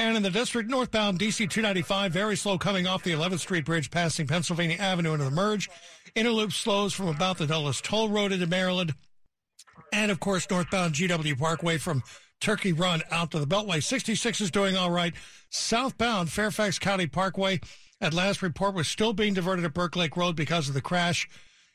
And 0.00 0.16
in 0.16 0.22
the 0.22 0.30
district, 0.30 0.70
northbound 0.70 1.18
DC 1.18 1.50
295, 1.50 2.10
very 2.10 2.34
slow 2.34 2.56
coming 2.56 2.86
off 2.86 3.02
the 3.02 3.12
11th 3.12 3.40
Street 3.40 3.66
Bridge, 3.66 3.90
passing 3.90 4.26
Pennsylvania 4.26 4.78
Avenue 4.78 5.12
into 5.12 5.26
the 5.26 5.30
merge. 5.30 5.68
Interloop 6.16 6.54
slows 6.54 6.94
from 6.94 7.08
about 7.08 7.36
the 7.36 7.46
Dulles 7.46 7.82
Toll 7.82 8.08
Road 8.08 8.32
into 8.32 8.46
Maryland. 8.46 8.94
And 9.92 10.10
of 10.10 10.18
course, 10.18 10.48
northbound 10.48 10.94
GW 10.94 11.38
Parkway 11.38 11.76
from 11.76 12.02
Turkey 12.40 12.72
Run 12.72 13.02
out 13.10 13.30
to 13.32 13.38
the 13.38 13.46
Beltway. 13.46 13.82
66 13.82 14.40
is 14.40 14.50
doing 14.50 14.74
all 14.74 14.90
right. 14.90 15.12
Southbound 15.50 16.32
Fairfax 16.32 16.78
County 16.78 17.06
Parkway, 17.06 17.60
at 18.00 18.14
last 18.14 18.40
report, 18.40 18.74
was 18.74 18.88
still 18.88 19.12
being 19.12 19.34
diverted 19.34 19.66
at 19.66 19.74
Burke 19.74 19.96
Lake 19.96 20.16
Road 20.16 20.34
because 20.34 20.66
of 20.66 20.72
the 20.72 20.80
crash. 20.80 21.28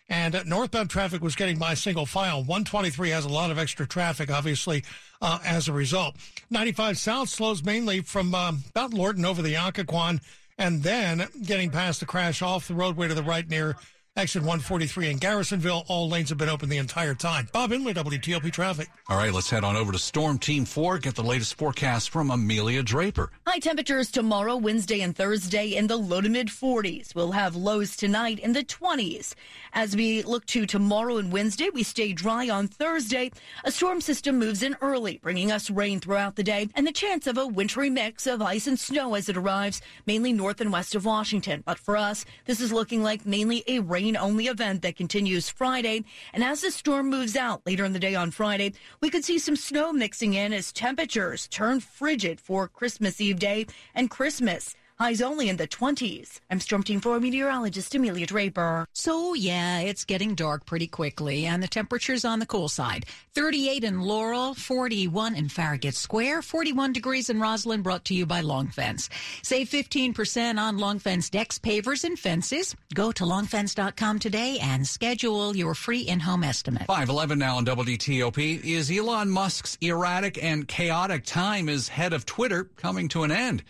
And 0.08 0.36
uh, 0.36 0.44
northbound 0.44 0.90
traffic 0.90 1.22
was 1.22 1.36
getting 1.36 1.58
by 1.58 1.74
single 1.74 2.06
file. 2.06 2.40
123 2.40 3.10
has 3.10 3.26
a 3.26 3.30
lot 3.30 3.52
of 3.52 3.58
extra 3.58 3.88
traffic, 3.88 4.30
obviously, 4.30 4.84
uh, 5.22 5.40
as 5.44 5.68
a 5.68 5.74
result. 5.74 6.16
95 6.50 6.98
South 6.98 7.30
slows 7.30 7.64
mainly 7.64 8.02
from 8.02 8.36
um, 8.36 8.64
about 8.70 8.94
Lorton 8.94 9.26
over 9.26 9.42
the 9.42 9.56
Occoquan 9.56 10.22
and 10.58 10.84
then 10.84 11.28
getting 11.44 11.70
past 11.70 12.00
the 12.00 12.06
crash 12.06 12.42
off 12.42 12.68
the 12.68 12.76
roadway 12.76 13.08
to 13.08 13.14
the 13.14 13.24
right 13.24 13.50
near 13.50 13.76
Exit 14.18 14.44
143 14.44 15.10
in 15.10 15.18
Garrisonville. 15.20 15.84
All 15.90 16.08
lanes 16.08 16.30
have 16.30 16.38
been 16.38 16.48
open 16.48 16.70
the 16.70 16.78
entire 16.78 17.14
time. 17.14 17.50
Bob 17.52 17.74
Inman, 17.74 17.96
WTOP 17.96 18.50
Traffic. 18.50 18.88
All 19.10 19.18
right, 19.18 19.34
let's 19.34 19.50
head 19.50 19.66
on 19.66 19.76
over 19.76 19.92
to 19.92 20.00
Storm 20.00 20.40
Team 20.40 20.64
4, 20.64 21.00
get 21.00 21.16
the 21.16 21.22
latest 21.22 21.56
forecast 21.56 22.12
from 22.12 22.32
Amelia 22.32 22.82
Draper. 22.82 23.30
High 23.46 23.60
temperatures 23.60 24.10
tomorrow, 24.10 24.56
Wednesday, 24.56 25.02
and 25.02 25.14
Thursday 25.14 25.76
in 25.76 25.88
the 25.88 25.98
low 25.98 26.22
to 26.22 26.30
mid 26.30 26.48
40s. 26.48 27.14
We'll 27.14 27.34
have 27.34 27.58
lows 27.58 27.98
tonight 27.98 28.40
in 28.40 28.54
the 28.54 28.64
20s. 28.64 29.34
As 29.74 29.98
we 29.98 30.22
look 30.22 30.46
to 30.46 30.66
tomorrow 30.66 31.18
and 31.18 31.34
Wednesday, 31.34 31.68
we 31.74 31.84
stay 31.84 32.14
dry 32.14 32.48
on 32.48 32.70
Thursday. 32.70 33.32
A 33.66 33.72
storm 33.72 34.00
system 34.00 34.40
moves 34.40 34.64
in 34.64 34.78
early, 34.80 35.20
bringing 35.22 35.52
us 35.52 35.70
rain 35.70 36.00
throughout 36.00 36.38
the 36.38 36.44
day 36.44 36.70
and 36.76 36.88
the 36.88 36.94
chance 36.94 37.28
of 37.28 37.38
a 37.38 37.46
wintry 37.46 37.90
mix 37.90 38.28
of 38.28 38.42
ice 38.42 38.66
and 38.66 38.80
snow 38.80 39.14
as 39.16 39.28
it 39.28 39.36
arrives, 39.36 39.82
mainly 40.08 40.32
north 40.32 40.62
and 40.62 40.72
west 40.72 40.96
of 40.96 41.04
Washington. 41.04 41.64
But 41.66 41.80
for 41.80 41.98
us, 41.98 42.24
this 42.46 42.62
is 42.62 42.72
looking 42.72 43.04
like 43.04 43.26
mainly 43.26 43.62
a 43.68 43.80
rain 43.80 44.05
rain 44.06 44.16
only 44.16 44.46
event 44.46 44.84
that 44.84 44.96
continues 44.96 45.50
Friday. 45.50 46.04
And 46.32 46.44
as 46.44 46.62
the 46.62 46.70
storm 46.70 47.10
moves 47.10 47.36
out 47.36 47.66
later 47.66 47.84
in 47.86 47.94
the 47.94 48.00
day 48.00 48.14
on 48.14 48.30
Friday, 48.30 48.74
we 49.02 49.10
could 49.10 49.26
see 49.26 49.40
some 49.40 49.56
snow 49.56 49.92
mixing 49.92 50.36
in 50.36 50.54
as 50.54 50.72
temperatures 50.72 51.48
turn 51.48 51.80
frigid 51.80 52.40
for 52.40 52.68
Christmas 52.68 53.20
Eve 53.20 53.40
day 53.40 53.66
and 53.96 54.12
Christmas. 54.12 54.76
Highs 54.98 55.22
only 55.22 55.50
in 55.50 55.58
the 55.58 55.68
20s. 55.68 56.40
I'm 56.50 56.62
Storm 56.62 56.82
Team 56.82 57.02
4 57.02 57.20
meteorologist 57.20 57.94
Amelia 57.94 58.26
Draper. 58.26 58.88
So, 58.94 59.34
yeah, 59.34 59.80
it's 59.80 60.06
getting 60.06 60.36
dark 60.36 60.66
pretty 60.66 60.88
quickly, 60.88 61.46
and 61.46 61.62
the 61.62 61.68
temperature's 61.68 62.24
on 62.24 62.40
the 62.40 62.46
cool 62.46 62.70
side. 62.70 63.06
38 63.34 63.84
in 63.84 64.00
Laurel, 64.00 64.54
41 64.54 65.36
in 65.36 65.50
Farragut 65.50 65.96
Square, 65.96 66.44
41 66.44 66.94
degrees 66.94 67.30
in 67.30 67.40
Rosslyn, 67.40 67.84
brought 67.84 68.06
to 68.06 68.14
you 68.14 68.26
by 68.26 68.40
Long 68.40 68.70
Fence. 68.70 69.10
Save 69.44 69.68
15% 69.68 70.58
on 70.58 70.78
Long 70.78 71.00
Fence 71.00 71.30
decks, 71.30 71.60
pavers, 71.60 72.06
and 72.06 72.18
fences. 72.18 72.74
Go 72.94 73.12
to 73.12 73.26
longfence.com 73.26 74.20
today 74.20 74.60
and 74.62 74.88
schedule 74.88 75.58
your 75.58 75.76
free 75.76 76.04
in-home 76.04 76.46
estimate. 76.46 76.88
511 76.88 77.38
now 77.38 77.58
on 77.58 77.66
WTOP. 77.66 78.64
Is 78.64 78.90
Elon 78.90 79.30
Musk's 79.30 79.78
erratic 79.82 80.42
and 80.42 80.66
chaotic 80.70 81.26
time 81.26 81.68
as 81.68 81.90
head 81.90 82.14
of 82.14 82.26
Twitter 82.26 82.70
coming 82.78 83.10
to 83.10 83.24
an 83.24 83.32
end? 83.34 83.62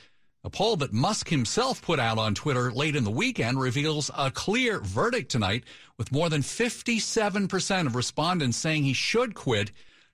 A 0.45 0.49
poll 0.51 0.75
that 0.75 0.93
Musk 0.93 1.27
himself 1.29 1.81
put 1.81 1.99
out 1.99 2.19
on 2.19 2.35
Twitter 2.35 2.71
late 2.71 2.95
in 2.95 3.03
the 3.03 3.09
weekend 3.09 3.59
reveals 3.59 4.11
a 4.15 4.29
clear 4.29 4.79
verdict 4.79 5.31
tonight, 5.31 5.63
with 5.97 6.11
more 6.11 6.29
than 6.29 6.43
57% 6.43 7.87
of 7.87 7.95
respondents 7.95 8.55
saying 8.55 8.83
he 8.83 8.93
should 8.93 9.33
quit 9.33 9.71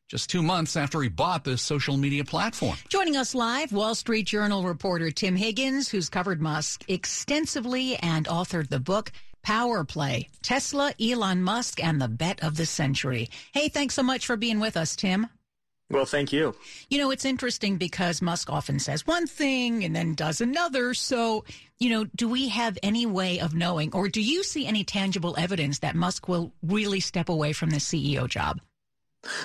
just 0.07 0.29
two 0.29 0.41
months 0.41 0.77
after 0.77 1.01
he 1.01 1.09
bought 1.09 1.43
the 1.43 1.57
social 1.57 1.97
media 1.97 2.23
platform. 2.23 2.77
Joining 2.87 3.17
us 3.17 3.35
live, 3.35 3.73
Wall 3.73 3.93
Street 3.93 4.25
Journal 4.25 4.63
reporter 4.63 5.11
Tim 5.11 5.35
Higgins, 5.35 5.89
who's 5.89 6.07
covered 6.07 6.41
Musk 6.41 6.85
extensively 6.87 7.97
and 7.97 8.25
authored 8.27 8.69
the 8.69 8.79
book 8.79 9.11
Power 9.43 9.83
Play 9.83 10.29
Tesla, 10.41 10.93
Elon 10.97 11.43
Musk, 11.43 11.83
and 11.83 11.99
the 11.99 12.07
Bet 12.07 12.41
of 12.41 12.55
the 12.55 12.65
Century. 12.65 13.29
Hey, 13.53 13.67
thanks 13.67 13.95
so 13.95 14.03
much 14.03 14.25
for 14.25 14.37
being 14.37 14.61
with 14.61 14.77
us, 14.77 14.95
Tim. 14.95 15.27
Well, 15.91 16.05
thank 16.05 16.31
you. 16.31 16.55
You 16.89 16.99
know, 16.99 17.11
it's 17.11 17.25
interesting 17.25 17.77
because 17.77 18.21
Musk 18.21 18.49
often 18.49 18.79
says 18.79 19.05
one 19.05 19.27
thing 19.27 19.83
and 19.83 19.95
then 19.95 20.15
does 20.15 20.39
another. 20.39 20.93
So, 20.93 21.43
you 21.79 21.89
know, 21.89 22.05
do 22.15 22.27
we 22.29 22.47
have 22.47 22.77
any 22.81 23.05
way 23.05 23.39
of 23.39 23.53
knowing, 23.53 23.93
or 23.93 24.07
do 24.07 24.21
you 24.21 24.43
see 24.43 24.65
any 24.65 24.83
tangible 24.83 25.35
evidence 25.37 25.79
that 25.79 25.95
Musk 25.95 26.27
will 26.27 26.53
really 26.63 27.01
step 27.01 27.27
away 27.27 27.51
from 27.53 27.71
the 27.71 27.77
CEO 27.77 28.27
job? 28.27 28.61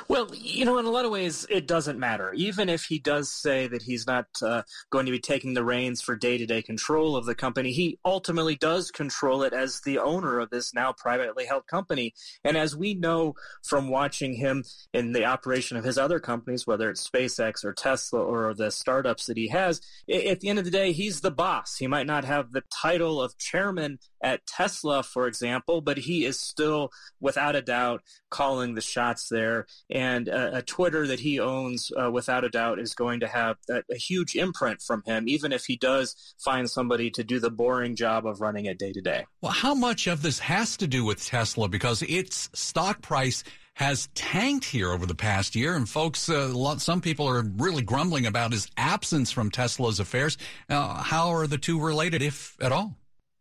Well, 0.08 0.30
you 0.34 0.64
know, 0.64 0.78
in 0.78 0.86
a 0.86 0.90
lot 0.90 1.04
of 1.04 1.10
ways, 1.10 1.46
it 1.50 1.66
doesn't 1.66 1.98
matter. 1.98 2.32
Even 2.32 2.70
if 2.70 2.84
he 2.84 2.98
does 2.98 3.30
say 3.30 3.66
that 3.66 3.82
he's 3.82 4.06
not 4.06 4.26
uh, 4.40 4.62
going 4.90 5.04
to 5.04 5.12
be 5.12 5.18
taking 5.18 5.52
the 5.52 5.64
reins 5.64 6.00
for 6.00 6.16
day 6.16 6.38
to 6.38 6.46
day 6.46 6.62
control 6.62 7.14
of 7.14 7.26
the 7.26 7.34
company, 7.34 7.72
he 7.72 7.98
ultimately 8.04 8.56
does 8.56 8.90
control 8.90 9.42
it 9.42 9.52
as 9.52 9.82
the 9.82 9.98
owner 9.98 10.38
of 10.38 10.48
this 10.48 10.72
now 10.72 10.92
privately 10.92 11.44
held 11.44 11.66
company. 11.66 12.14
And 12.42 12.56
as 12.56 12.74
we 12.74 12.94
know 12.94 13.34
from 13.62 13.90
watching 13.90 14.34
him 14.34 14.64
in 14.94 15.12
the 15.12 15.26
operation 15.26 15.76
of 15.76 15.84
his 15.84 15.98
other 15.98 16.20
companies, 16.20 16.66
whether 16.66 16.88
it's 16.88 17.06
SpaceX 17.06 17.62
or 17.62 17.74
Tesla 17.74 18.20
or 18.20 18.54
the 18.54 18.70
startups 18.70 19.26
that 19.26 19.36
he 19.36 19.48
has, 19.48 19.82
at 20.10 20.40
the 20.40 20.48
end 20.48 20.58
of 20.58 20.64
the 20.64 20.70
day, 20.70 20.92
he's 20.92 21.20
the 21.20 21.30
boss. 21.30 21.76
He 21.76 21.86
might 21.86 22.06
not 22.06 22.24
have 22.24 22.52
the 22.52 22.64
title 22.72 23.20
of 23.20 23.36
chairman 23.36 23.98
at 24.22 24.46
Tesla, 24.46 25.02
for 25.02 25.26
example, 25.26 25.82
but 25.82 25.98
he 25.98 26.24
is 26.24 26.40
still, 26.40 26.90
without 27.20 27.54
a 27.54 27.62
doubt, 27.62 28.02
calling 28.30 28.74
the 28.74 28.80
shots 28.80 29.28
there 29.28 29.65
and 29.90 30.28
a, 30.28 30.58
a 30.58 30.62
Twitter 30.62 31.06
that 31.06 31.20
he 31.20 31.40
owns, 31.40 31.90
uh, 32.00 32.10
without 32.10 32.44
a 32.44 32.48
doubt, 32.48 32.78
is 32.78 32.94
going 32.94 33.20
to 33.20 33.28
have 33.28 33.56
a, 33.70 33.82
a, 33.90 33.96
huge 33.96 34.34
imprint 34.34 34.80
from 34.82 35.02
him, 35.06 35.28
even 35.28 35.52
if 35.52 35.64
he 35.64 35.76
does 35.76 36.34
find 36.44 36.68
somebody 36.68 37.10
to 37.10 37.24
do 37.24 37.40
the 37.40 37.50
boring 37.50 37.96
job 37.96 38.26
of 38.26 38.40
running 38.40 38.66
it 38.66 38.78
day 38.78 38.92
to 38.92 39.00
day. 39.00 39.24
Well, 39.40 39.52
how 39.52 39.74
much 39.74 40.06
of 40.06 40.22
this 40.22 40.38
has 40.40 40.76
to 40.78 40.86
do 40.86 41.04
with 41.04 41.24
Tesla? 41.24 41.68
Because 41.68 42.02
its 42.02 42.50
stock 42.52 43.02
price 43.02 43.44
has 43.74 44.08
tanked 44.14 44.64
here 44.64 44.90
over 44.90 45.04
the 45.04 45.14
past 45.14 45.54
year, 45.54 45.76
and 45.76 45.86
folks, 45.86 46.30
uh, 46.30 46.48
lot, 46.48 46.80
some 46.80 47.02
people 47.02 47.28
are 47.28 47.42
really 47.58 47.82
grumbling 47.82 48.24
about 48.24 48.52
his 48.52 48.70
absence 48.78 49.30
from 49.30 49.50
Tesla's 49.50 50.00
affairs. 50.00 50.38
Uh, 50.70 51.02
how 51.02 51.28
are 51.28 51.46
the 51.46 51.58
two 51.58 51.78
related, 51.78 52.22
if 52.22 52.56
at 52.62 52.72
all? 52.72 52.96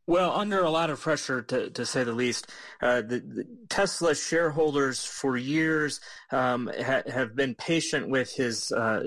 Well, 0.07 0.33
under 0.35 0.61
a 0.61 0.69
lot 0.69 0.91
of 0.91 1.01
pressure, 1.01 1.41
to, 1.41 1.71
to 1.71 1.83
say 1.83 2.03
the 2.03 2.11
least, 2.11 2.51
uh, 2.79 3.01
the, 3.01 3.19
the, 3.21 3.47
Tesla 3.69 4.13
shareholders 4.13 5.03
for 5.03 5.35
years 5.35 5.99
um, 6.31 6.69
ha, 6.79 7.01
have 7.07 7.35
been 7.35 7.55
patient 7.55 8.09
with 8.09 8.31
his 8.31 8.71
uh, 8.71 9.03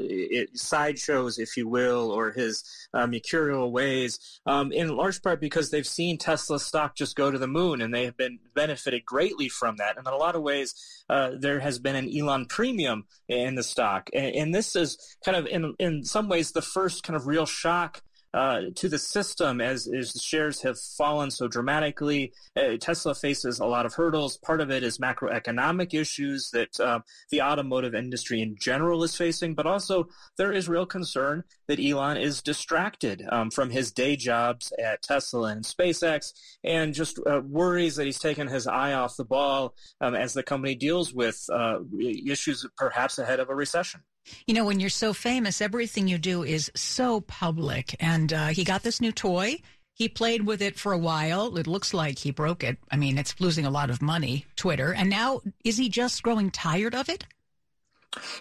sideshows, 0.55 1.39
if 1.39 1.57
you 1.57 1.69
will, 1.69 2.11
or 2.11 2.33
his 2.33 2.65
uh, 2.93 3.07
mercurial 3.07 3.71
ways, 3.71 4.41
um, 4.47 4.73
in 4.73 4.89
large 4.97 5.23
part 5.23 5.41
because 5.41 5.71
they've 5.71 5.87
seen 5.87 6.19
Tesla 6.19 6.59
stock 6.59 6.97
just 6.97 7.15
go 7.15 7.31
to 7.31 7.39
the 7.39 7.47
moon, 7.47 7.81
and 7.81 7.95
they 7.95 8.05
have 8.05 8.17
been 8.17 8.41
benefited 8.57 9.05
greatly 9.05 9.49
from 9.49 9.77
that. 9.77 9.97
And 9.99 10.05
in 10.05 10.13
a 10.13 10.17
lot 10.17 10.35
of 10.35 10.43
ways, 10.43 10.75
uh, 11.09 11.31
there 11.39 11.61
has 11.61 11.79
been 11.79 11.95
an 11.95 12.11
Elon 12.13 12.47
premium 12.47 13.07
in 13.29 13.55
the 13.55 13.63
stock, 13.63 14.11
and, 14.13 14.35
and 14.35 14.55
this 14.55 14.75
is 14.75 14.99
kind 15.25 15.37
of, 15.37 15.47
in 15.47 15.77
in 15.79 16.03
some 16.05 16.29
ways, 16.29 16.51
the 16.51 16.61
first 16.61 17.05
kind 17.05 17.17
of 17.17 17.29
real 17.29 17.47
shock 17.47 18.03
uh, 18.35 18.63
to 18.75 18.89
the 18.89 18.99
system 18.99 19.61
as, 19.61 19.89
as 19.89 20.13
the 20.13 20.19
shares 20.19 20.63
have 20.63 20.79
fallen 20.79 21.31
so 21.31 21.49
dramatically. 21.49 22.33
Uh, 22.57 22.77
Tesla 22.79 23.15
faces 23.15 23.59
a 23.59 23.67
lot 23.67 23.87
of 23.87 23.95
hurdles. 23.95 24.37
Part 24.39 24.61
of 24.61 24.71
it 24.71 24.83
is 24.83 24.99
macroeconomic 24.99 25.95
issues 25.95 26.51
that 26.51 26.79
uh, 26.81 27.01
the 27.31 27.43
automotive 27.43 27.95
industry 27.95 28.43
in 28.43 28.57
general 28.61 29.03
is 29.03 29.17
facing, 29.17 29.55
but 29.55 29.67
also 29.67 30.09
there 30.37 30.53
is 30.53 30.69
real 30.69 30.87
concern 30.87 31.45
that 31.69 31.81
Elon 31.81 32.17
is 32.17 32.43
distracted 32.43 33.25
um, 33.31 33.51
from 33.51 33.71
his 33.71 33.93
day 33.93 34.17
jobs 34.17 34.73
at 34.83 35.03
Tesla 35.03 35.49
and 35.49 35.65
SpaceX 35.65 36.33
and 36.65 36.95
just 36.95 37.19
uh, 37.27 37.41
worries 37.45 37.97
that 37.97 38.07
he's 38.07 38.19
taken 38.19 38.49
his 38.49 38.67
eye 38.67 38.93
off 38.93 39.17
the 39.17 39.25
ball 39.25 39.75
um, 40.01 40.15
as 40.15 40.35
the 40.35 40.43
company 40.43 40.75
deals 40.75 41.13
with 41.13 41.45
uh, 41.53 41.79
issues 42.27 42.67
perhaps 42.77 43.19
ahead 43.19 43.41
of 43.41 43.49
a 43.49 43.55
recession. 43.55 44.01
You 44.47 44.55
know, 44.55 44.65
when 44.65 44.81
you're 44.81 44.91
so 44.91 45.13
famous, 45.13 45.61
everything 45.61 46.09
you 46.09 46.19
do 46.19 46.43
is 46.43 46.71
so 46.75 47.21
public. 47.23 47.97
And 48.01 48.33
uh, 48.33 48.47
he 48.49 48.65
got 48.65 48.83
this 48.83 49.01
new 49.01 49.13
toy. 49.13 49.57
He 49.95 50.09
played 50.09 50.47
with 50.47 50.63
it 50.63 50.79
for 50.79 50.93
a 50.93 50.99
while. 50.99 51.57
It 51.57 51.67
looks 51.67 51.93
like 51.93 52.19
he 52.19 52.31
broke 52.31 52.63
it. 52.63 52.79
I 52.91 52.97
mean, 52.97 53.19
it's 53.19 53.41
losing 53.41 53.67
a 53.67 53.71
lot 53.71 53.91
of 53.91 54.01
money, 54.01 54.47
Twitter. 54.55 54.95
And 54.95 55.11
now, 55.11 55.41
is 55.65 55.77
he 55.77 55.89
just 55.89 56.23
growing 56.23 56.51
tired 56.51 56.95
of 56.95 57.09
it? 57.09 57.25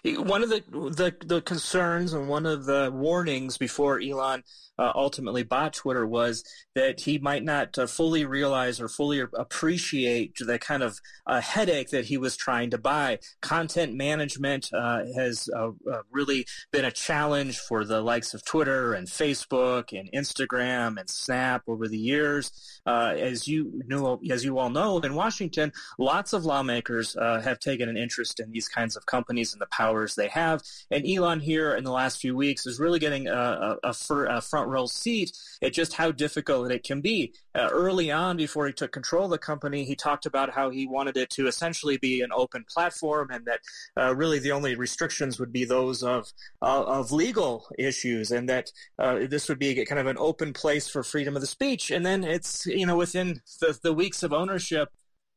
One 0.04 0.44
of 0.44 0.50
the, 0.50 0.64
the, 0.70 1.16
the 1.26 1.42
concerns 1.42 2.14
and 2.14 2.30
one 2.30 2.46
of 2.46 2.66
the 2.66 2.90
warnings 2.94 3.58
before 3.58 4.00
Elon 4.00 4.44
uh, 4.80 4.92
ultimately 4.96 5.44
bought 5.44 5.74
Twitter 5.74 6.06
was 6.06 6.44
that 6.76 7.02
he 7.02 7.18
might 7.18 7.44
not 7.44 7.78
uh, 7.78 7.88
fully 7.88 8.26
realize 8.26 8.80
or 8.80 8.88
fully 8.88 9.20
appreciate 9.20 10.36
the 10.40 10.60
kind 10.60 10.84
of 10.84 11.00
uh, 11.26 11.42
headache 11.42 11.90
that 11.90 12.06
he 12.06 12.18
was 12.18 12.38
trying 12.38 12.70
to 12.70 12.78
buy. 12.78 13.20
Content 13.42 13.96
management 13.96 14.70
uh, 14.74 15.02
has 15.16 15.50
uh, 15.56 15.70
uh, 15.92 16.02
really 16.12 16.46
been 16.72 16.86
a 16.86 16.92
challenge 16.92 17.58
for 17.58 17.84
the 17.84 18.02
likes 18.02 18.34
of 18.34 18.46
Twitter 18.46 18.94
and 18.94 19.08
Facebook 19.08 19.98
and 19.98 20.10
Instagram 20.14 21.00
and 21.00 21.10
Snap 21.10 21.64
over 21.68 21.88
the 21.88 21.98
years. 21.98 22.52
as 22.86 23.48
you 23.48 23.82
know, 23.88 24.20
as 24.30 24.46
you 24.46 24.58
all 24.60 24.70
know, 24.70 25.00
in 25.00 25.16
Washington, 25.16 25.72
lots 25.98 26.34
of 26.34 26.46
lawmakers 26.46 27.16
have 27.20 27.60
taken 27.60 27.90
an 27.90 27.98
interest 27.98 28.40
in 28.40 28.52
these 28.52 28.68
kinds 28.68 28.96
of 28.96 29.06
companies 29.06 29.57
and 29.58 29.62
the 29.62 29.76
powers 29.76 30.16
they 30.16 30.28
have. 30.28 30.62
And 30.92 31.06
Elon 31.08 31.40
here 31.40 31.76
in 31.76 31.84
the 31.84 31.92
last 31.92 32.22
few 32.22 32.36
weeks 32.36 32.66
is 32.66 32.80
really 32.80 33.00
getting 33.00 33.28
a, 33.28 33.78
a, 33.84 33.94
a 34.30 34.42
front 34.42 34.70
row 34.70 34.86
seat 34.86 35.32
at 35.62 35.74
just 35.74 35.94
how 35.94 36.12
difficult 36.12 36.72
it 36.72 36.84
can 36.84 37.02
be. 37.02 37.34
Uh, 37.56 37.70
early 37.72 38.12
on, 38.12 38.38
before 38.38 38.68
he 38.68 38.74
took 38.74 38.92
control 38.92 39.26
of 39.26 39.32
the 39.32 39.38
company, 39.38 39.84
he 39.84 39.96
talked 39.96 40.26
about 40.26 40.54
how 40.54 40.70
he 40.70 40.86
wanted 40.86 41.18
it 41.18 41.30
to 41.32 41.48
essentially 41.48 41.98
be 41.98 42.22
an 42.22 42.30
open 42.34 42.64
platform 42.72 43.30
and 43.32 43.46
that 43.46 43.60
uh, 44.00 44.14
really 44.16 44.40
the 44.40 44.52
only 44.52 44.76
restrictions 44.76 45.40
would 45.40 45.52
be 45.52 45.66
those 45.66 46.04
of, 46.04 46.32
uh, 46.62 46.84
of 46.84 47.12
legal 47.12 47.68
issues 47.80 48.32
and 48.32 48.48
that 48.48 48.72
uh, 49.00 49.20
this 49.28 49.50
would 49.50 49.60
be 49.60 49.84
kind 49.86 50.00
of 50.00 50.08
an 50.08 50.18
open 50.20 50.54
place 50.54 50.88
for 50.88 51.02
freedom 51.04 51.36
of 51.36 51.42
the 51.42 51.48
speech. 51.48 51.90
And 51.90 52.06
then 52.06 52.24
it's, 52.24 52.66
you 52.68 52.86
know, 52.86 52.98
within 52.98 53.42
the, 53.60 53.78
the 53.82 53.94
weeks 53.94 54.22
of 54.22 54.32
ownership, 54.32 54.90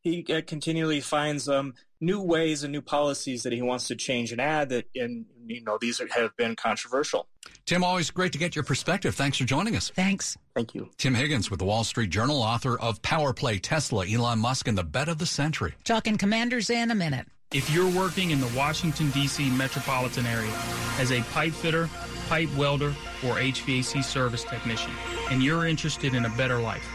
he 0.03 0.25
uh, 0.33 0.41
continually 0.47 1.01
finds 1.01 1.49
um, 1.49 1.75
new 2.01 2.21
ways 2.21 2.65
and 2.65 2.73
new 2.73 2.81
policies 2.81 3.43
that 3.43 3.53
he 3.53 3.63
wants 3.63 3.89
to 3.89 3.97
change 3.97 4.33
and 4.33 4.41
add 4.41 4.69
that 4.71 4.87
and 4.95 5.27
you 5.47 5.63
know 5.63 5.79
these 5.81 6.01
are, 6.01 6.09
have 6.09 6.37
been 6.37 6.57
controversial. 6.57 7.27
Tim 7.67 7.85
always 7.85 8.11
great 8.11 8.33
to 8.33 8.39
get 8.39 8.55
your 8.55 8.65
perspective. 8.65 9.15
Thanks 9.15 9.39
for 9.39 9.45
joining 9.45 9.77
us. 9.77 9.91
Thanks. 9.91 10.37
Thank 10.55 10.75
you. 10.75 10.91
Tim 10.97 11.15
higgins 11.15 11.51
with 11.51 11.59
the 11.59 11.65
wall 11.65 11.85
street 11.85 12.11
journal 12.11 12.43
author 12.43 12.79
of 12.79 13.03
power 13.03 13.33
play 13.33 13.59
tesla 13.59 14.07
elon 14.07 14.39
musk 14.39 14.69
and 14.69 14.77
the 14.79 14.85
bet 14.85 15.09
of 15.09 15.19
the 15.19 15.27
century. 15.27 15.75
Talking 15.85 16.17
commanders 16.17 16.71
in 16.71 16.91
a 16.91 16.95
minute. 16.95 17.27
If 17.53 17.69
you're 17.71 17.91
working 17.91 18.31
in 18.31 18.41
the 18.41 18.53
washington 18.57 19.11
d.c 19.11 19.51
metropolitan 19.51 20.27
area 20.27 20.53
as 20.99 21.11
a 21.11 21.21
pipe 21.33 21.53
fitter 21.53 21.89
pipe 22.29 22.49
welder 22.57 22.95
or 23.25 23.35
hvac 23.35 24.05
service 24.05 24.45
technician 24.45 24.93
and 25.31 25.43
you're 25.43 25.67
interested 25.67 26.15
in 26.15 26.27
a 26.27 26.31
better 26.31 26.61
life 26.61 26.87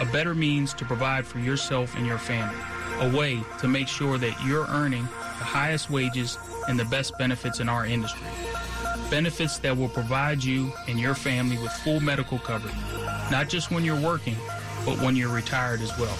a 0.00 0.04
better 0.06 0.34
means 0.34 0.72
to 0.74 0.84
provide 0.86 1.26
for 1.26 1.38
yourself 1.38 1.94
and 1.94 2.06
your 2.06 2.16
family, 2.16 2.56
a 3.00 3.16
way 3.16 3.40
to 3.58 3.68
make 3.68 3.88
sure 3.88 4.18
that 4.18 4.34
you're 4.44 4.66
earning 4.68 5.02
the 5.02 5.44
highest 5.44 5.90
wages 5.90 6.38
and 6.68 6.78
the 6.78 6.84
best 6.86 7.16
benefits 7.18 7.60
in 7.60 7.68
our 7.68 7.86
industry. 7.86 8.26
Benefits 9.10 9.58
that 9.58 9.76
will 9.76 9.88
provide 9.88 10.42
you 10.42 10.72
and 10.88 11.00
your 11.00 11.14
family 11.14 11.58
with 11.58 11.72
full 11.72 12.00
medical 12.00 12.38
coverage, 12.38 12.74
not 13.30 13.48
just 13.48 13.70
when 13.70 13.84
you're 13.84 14.00
working, 14.00 14.36
but 14.84 15.00
when 15.00 15.16
you're 15.16 15.34
retired 15.34 15.80
as 15.80 15.96
well. 15.98 16.16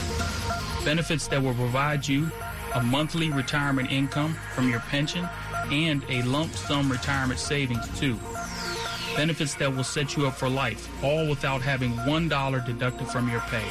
Benefits 0.84 1.28
that 1.28 1.42
will 1.42 1.54
provide 1.54 2.06
you 2.06 2.30
a 2.74 2.82
monthly 2.82 3.30
retirement 3.30 3.90
income 3.92 4.36
from 4.54 4.68
your 4.68 4.80
pension 4.80 5.28
and 5.70 6.02
a 6.08 6.22
lump 6.22 6.52
sum 6.54 6.90
retirement 6.90 7.38
savings 7.38 7.86
too 7.98 8.18
benefits 9.16 9.54
that 9.56 9.74
will 9.74 9.84
set 9.84 10.16
you 10.16 10.26
up 10.26 10.34
for 10.34 10.48
life, 10.48 10.88
all 11.04 11.28
without 11.28 11.60
having 11.60 11.92
$1 11.92 12.66
deducted 12.66 13.06
from 13.08 13.28
your 13.28 13.40
pay. 13.40 13.64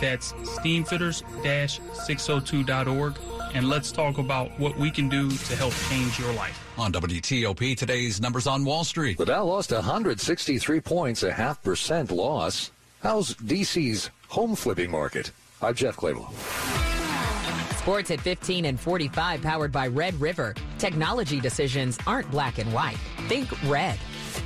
That's 0.00 0.32
steamfitters-602.org. 0.32 3.18
And 3.52 3.68
let's 3.68 3.90
talk 3.90 4.18
about 4.18 4.56
what 4.60 4.76
we 4.76 4.90
can 4.90 5.08
do 5.08 5.30
to 5.30 5.56
help 5.56 5.72
change 5.88 6.18
your 6.18 6.32
life. 6.34 6.62
On 6.78 6.92
WTOP, 6.92 7.76
today's 7.76 8.20
numbers 8.20 8.46
on 8.46 8.64
Wall 8.64 8.84
Street. 8.84 9.18
The 9.18 9.26
Dow 9.26 9.44
lost 9.44 9.72
163 9.72 10.80
points, 10.80 11.24
a 11.24 11.32
half 11.32 11.62
percent 11.62 12.10
loss. 12.10 12.70
How's 13.02 13.34
DC's 13.34 14.10
home 14.28 14.54
flipping 14.54 14.90
market? 14.90 15.32
I'm 15.60 15.74
Jeff 15.74 15.96
Clabaugh. 15.96 16.79
Sports 17.80 18.10
at 18.10 18.20
15 18.20 18.66
and 18.66 18.78
45 18.78 19.40
powered 19.40 19.72
by 19.72 19.86
Red 19.86 20.20
River. 20.20 20.54
Technology 20.78 21.40
decisions 21.40 21.96
aren't 22.06 22.30
black 22.30 22.58
and 22.58 22.70
white. 22.74 22.98
Think 23.26 23.50
red. 23.70 23.98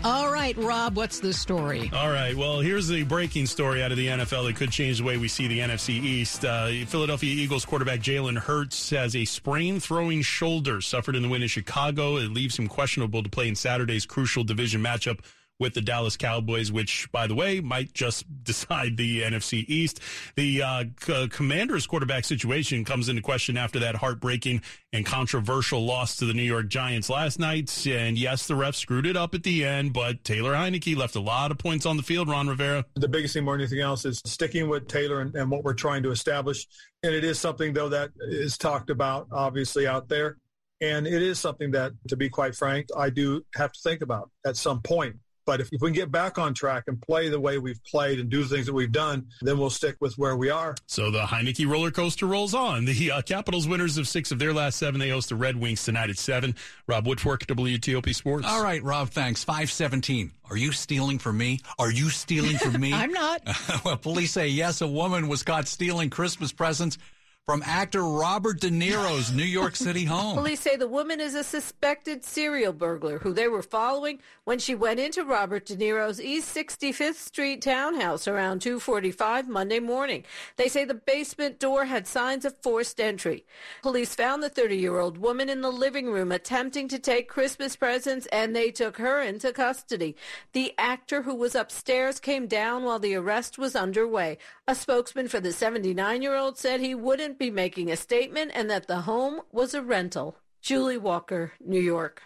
All 0.04 0.30
right, 0.30 0.56
Rob, 0.56 0.96
what's 0.96 1.18
the 1.18 1.32
story? 1.32 1.90
All 1.92 2.10
right, 2.10 2.36
well, 2.36 2.60
here's 2.60 2.86
the 2.86 3.02
breaking 3.02 3.46
story 3.46 3.82
out 3.82 3.90
of 3.90 3.96
the 3.96 4.06
NFL 4.06 4.46
that 4.46 4.54
could 4.54 4.70
change 4.70 4.98
the 4.98 5.04
way 5.04 5.16
we 5.16 5.26
see 5.26 5.48
the 5.48 5.58
NFC 5.58 6.00
East. 6.00 6.44
Uh, 6.44 6.68
Philadelphia 6.86 7.34
Eagles 7.34 7.64
quarterback 7.64 7.98
Jalen 7.98 8.38
Hurts 8.38 8.90
has 8.90 9.16
a 9.16 9.24
sprain 9.24 9.80
throwing 9.80 10.22
shoulder 10.22 10.80
suffered 10.80 11.16
in 11.16 11.22
the 11.22 11.28
win 11.28 11.42
in 11.42 11.48
Chicago. 11.48 12.18
It 12.18 12.30
leaves 12.30 12.56
him 12.56 12.68
questionable 12.68 13.24
to 13.24 13.28
play 13.28 13.48
in 13.48 13.56
Saturday's 13.56 14.06
crucial 14.06 14.44
division 14.44 14.80
matchup 14.80 15.18
with 15.60 15.74
the 15.74 15.80
Dallas 15.80 16.16
Cowboys, 16.16 16.72
which, 16.72 17.10
by 17.12 17.26
the 17.26 17.34
way, 17.34 17.60
might 17.60 17.92
just 17.92 18.24
decide 18.44 18.96
the 18.96 19.22
NFC 19.22 19.64
East. 19.68 20.00
The 20.36 20.62
uh, 20.62 20.84
c- 21.00 21.28
Commanders 21.28 21.86
quarterback 21.86 22.24
situation 22.24 22.84
comes 22.84 23.08
into 23.08 23.22
question 23.22 23.56
after 23.56 23.78
that 23.80 23.96
heartbreaking 23.96 24.62
and 24.92 25.06
controversial 25.06 25.84
loss 25.84 26.16
to 26.16 26.24
the 26.24 26.34
New 26.34 26.42
York 26.42 26.68
Giants 26.68 27.08
last 27.08 27.38
night. 27.38 27.86
And 27.86 28.18
yes, 28.18 28.46
the 28.46 28.54
refs 28.54 28.76
screwed 28.76 29.06
it 29.06 29.16
up 29.16 29.34
at 29.34 29.42
the 29.42 29.64
end, 29.64 29.92
but 29.92 30.24
Taylor 30.24 30.52
Heinicke 30.52 30.96
left 30.96 31.16
a 31.16 31.20
lot 31.20 31.50
of 31.50 31.58
points 31.58 31.86
on 31.86 31.96
the 31.96 32.02
field, 32.02 32.28
Ron 32.28 32.48
Rivera. 32.48 32.84
The 32.94 33.08
biggest 33.08 33.34
thing 33.34 33.44
more 33.44 33.54
than 33.54 33.62
anything 33.62 33.80
else 33.80 34.04
is 34.04 34.20
sticking 34.24 34.68
with 34.68 34.88
Taylor 34.88 35.20
and, 35.20 35.34
and 35.34 35.50
what 35.50 35.64
we're 35.64 35.74
trying 35.74 36.02
to 36.04 36.10
establish. 36.10 36.66
And 37.02 37.14
it 37.14 37.24
is 37.24 37.38
something, 37.38 37.72
though, 37.72 37.88
that 37.88 38.10
is 38.20 38.56
talked 38.58 38.90
about, 38.90 39.28
obviously, 39.32 39.86
out 39.86 40.08
there. 40.08 40.38
And 40.80 41.06
it 41.06 41.22
is 41.22 41.38
something 41.38 41.70
that, 41.70 41.92
to 42.08 42.16
be 42.16 42.28
quite 42.28 42.54
frank, 42.54 42.88
I 42.96 43.10
do 43.10 43.44
have 43.54 43.72
to 43.72 43.80
think 43.80 44.02
about 44.02 44.30
at 44.44 44.56
some 44.56 44.82
point. 44.82 45.16
But 45.46 45.60
if, 45.60 45.72
if 45.72 45.80
we 45.80 45.88
can 45.88 45.94
get 45.94 46.10
back 46.10 46.38
on 46.38 46.54
track 46.54 46.84
and 46.86 47.00
play 47.00 47.28
the 47.28 47.40
way 47.40 47.58
we've 47.58 47.82
played 47.84 48.18
and 48.18 48.30
do 48.30 48.42
the 48.42 48.54
things 48.54 48.66
that 48.66 48.72
we've 48.72 48.92
done, 48.92 49.26
then 49.42 49.58
we'll 49.58 49.70
stick 49.70 49.96
with 50.00 50.16
where 50.16 50.36
we 50.36 50.50
are. 50.50 50.74
So 50.86 51.10
the 51.10 51.20
Heinicke 51.20 51.68
roller 51.68 51.90
coaster 51.90 52.26
rolls 52.26 52.54
on. 52.54 52.84
The 52.84 53.12
uh, 53.12 53.22
Capitals 53.22 53.66
winners 53.66 53.98
of 53.98 54.08
six 54.08 54.30
of 54.30 54.38
their 54.38 54.52
last 54.52 54.78
seven. 54.78 55.00
They 55.00 55.10
host 55.10 55.28
the 55.28 55.36
Red 55.36 55.56
Wings 55.56 55.84
tonight 55.84 56.10
at 56.10 56.18
seven. 56.18 56.54
Rob 56.86 57.06
Woodfork, 57.06 57.46
WTOP 57.46 58.14
Sports. 58.14 58.46
All 58.48 58.62
right, 58.62 58.82
Rob, 58.82 59.10
thanks. 59.10 59.44
517. 59.44 60.32
Are 60.50 60.56
you 60.56 60.72
stealing 60.72 61.18
from 61.18 61.38
me? 61.38 61.60
Are 61.78 61.90
you 61.90 62.10
stealing 62.10 62.56
from 62.58 62.80
me? 62.80 62.92
I'm 62.94 63.12
not. 63.12 63.42
well, 63.84 63.96
police 63.96 64.32
say 64.32 64.48
yes, 64.48 64.80
a 64.80 64.86
woman 64.86 65.28
was 65.28 65.42
caught 65.42 65.68
stealing 65.68 66.10
Christmas 66.10 66.52
presents 66.52 66.98
from 67.46 67.62
actor 67.66 68.02
Robert 68.02 68.58
De 68.58 68.70
Niro's 68.70 69.30
New 69.30 69.44
York 69.44 69.76
City 69.76 70.04
home. 70.06 70.34
Police 70.34 70.60
say 70.60 70.76
the 70.76 70.88
woman 70.88 71.20
is 71.20 71.34
a 71.34 71.44
suspected 71.44 72.24
serial 72.24 72.72
burglar 72.72 73.18
who 73.18 73.34
they 73.34 73.48
were 73.48 73.62
following 73.62 74.18
when 74.44 74.58
she 74.58 74.74
went 74.74 74.98
into 74.98 75.24
Robert 75.24 75.66
De 75.66 75.76
Niro's 75.76 76.18
East 76.18 76.56
65th 76.56 77.16
Street 77.16 77.60
townhouse 77.60 78.26
around 78.26 78.62
2:45 78.62 79.46
Monday 79.46 79.78
morning. 79.78 80.24
They 80.56 80.68
say 80.68 80.86
the 80.86 80.94
basement 80.94 81.60
door 81.60 81.84
had 81.84 82.06
signs 82.06 82.46
of 82.46 82.56
forced 82.62 82.98
entry. 82.98 83.44
Police 83.82 84.14
found 84.14 84.42
the 84.42 84.48
30-year-old 84.48 85.18
woman 85.18 85.50
in 85.50 85.60
the 85.60 85.72
living 85.72 86.06
room 86.06 86.32
attempting 86.32 86.88
to 86.88 86.98
take 86.98 87.28
Christmas 87.28 87.76
presents 87.76 88.26
and 88.32 88.56
they 88.56 88.70
took 88.70 88.96
her 88.96 89.20
into 89.20 89.52
custody. 89.52 90.16
The 90.54 90.72
actor 90.78 91.22
who 91.22 91.34
was 91.34 91.54
upstairs 91.54 92.20
came 92.20 92.46
down 92.46 92.84
while 92.84 92.98
the 92.98 93.14
arrest 93.16 93.58
was 93.58 93.76
underway. 93.76 94.38
A 94.66 94.74
spokesman 94.74 95.28
for 95.28 95.40
the 95.40 95.50
79-year-old 95.50 96.56
said 96.56 96.80
he 96.80 96.94
wouldn't 96.94 97.33
be 97.38 97.50
making 97.50 97.90
a 97.90 97.96
statement 97.96 98.52
and 98.54 98.70
that 98.70 98.86
the 98.86 99.02
home 99.02 99.40
was 99.52 99.74
a 99.74 99.82
rental. 99.82 100.36
Julie 100.62 100.98
Walker, 100.98 101.52
New 101.60 101.80
York. 101.80 102.22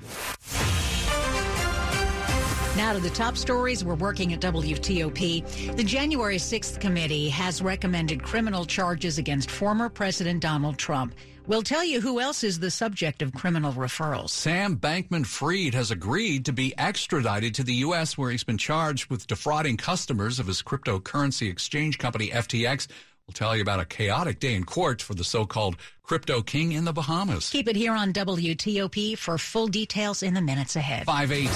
Now 2.76 2.92
to 2.92 3.00
the 3.00 3.10
top 3.10 3.36
stories 3.36 3.84
we're 3.84 3.96
working 3.96 4.32
at 4.32 4.40
WTOP. 4.40 5.76
The 5.76 5.82
January 5.82 6.36
6th 6.36 6.78
committee 6.80 7.28
has 7.28 7.60
recommended 7.60 8.22
criminal 8.22 8.64
charges 8.64 9.18
against 9.18 9.50
former 9.50 9.88
President 9.88 10.40
Donald 10.40 10.78
Trump. 10.78 11.16
We'll 11.48 11.62
tell 11.62 11.82
you 11.82 12.00
who 12.00 12.20
else 12.20 12.44
is 12.44 12.60
the 12.60 12.70
subject 12.70 13.20
of 13.20 13.32
criminal 13.32 13.72
referrals. 13.72 14.30
Sam 14.30 14.76
Bankman 14.76 15.26
Fried 15.26 15.74
has 15.74 15.90
agreed 15.90 16.44
to 16.44 16.52
be 16.52 16.72
extradited 16.78 17.54
to 17.56 17.64
the 17.64 17.74
U.S., 17.74 18.16
where 18.16 18.30
he's 18.30 18.44
been 18.44 18.58
charged 18.58 19.10
with 19.10 19.26
defrauding 19.26 19.76
customers 19.76 20.38
of 20.38 20.46
his 20.46 20.62
cryptocurrency 20.62 21.50
exchange 21.50 21.98
company, 21.98 22.28
FTX. 22.28 22.86
We'll 23.28 23.34
tell 23.34 23.54
you 23.54 23.60
about 23.60 23.78
a 23.78 23.84
chaotic 23.84 24.40
day 24.40 24.54
in 24.54 24.64
court 24.64 25.02
for 25.02 25.12
the 25.12 25.22
so-called 25.22 25.76
crypto 26.02 26.40
king 26.40 26.72
in 26.72 26.86
the 26.86 26.94
Bahamas. 26.94 27.50
Keep 27.50 27.68
it 27.68 27.76
here 27.76 27.92
on 27.92 28.10
WTOP 28.14 29.18
for 29.18 29.36
full 29.36 29.66
details 29.66 30.22
in 30.22 30.32
the 30.32 30.40
minutes 30.40 30.76
ahead. 30.76 31.04
518. 31.04 31.48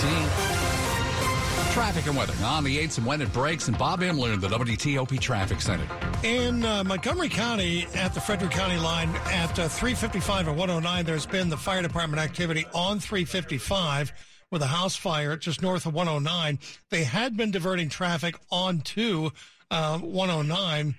Traffic 1.72 2.06
and 2.06 2.14
weather 2.14 2.34
on 2.44 2.64
the 2.64 2.76
8s 2.76 2.98
and 2.98 3.06
when 3.06 3.22
it 3.22 3.32
breaks. 3.32 3.68
And 3.68 3.78
Bob 3.78 4.02
Inman 4.02 4.32
in 4.32 4.40
the 4.40 4.48
WTOP 4.48 5.18
Traffic 5.18 5.62
Center. 5.62 5.86
In 6.22 6.62
uh, 6.62 6.84
Montgomery 6.84 7.30
County 7.30 7.86
at 7.94 8.12
the 8.12 8.20
Frederick 8.20 8.50
County 8.50 8.76
line 8.76 9.08
at 9.30 9.58
uh, 9.58 9.66
355 9.66 10.48
and 10.48 10.58
109, 10.58 11.06
there's 11.06 11.24
been 11.24 11.48
the 11.48 11.56
fire 11.56 11.80
department 11.80 12.20
activity 12.20 12.66
on 12.74 13.00
355 13.00 14.12
with 14.50 14.60
a 14.60 14.66
house 14.66 14.94
fire 14.94 15.38
just 15.38 15.62
north 15.62 15.86
of 15.86 15.94
109. 15.94 16.58
They 16.90 17.04
had 17.04 17.34
been 17.34 17.50
diverting 17.50 17.88
traffic 17.88 18.36
onto 18.50 19.30
uh, 19.70 19.98
109 20.00 20.96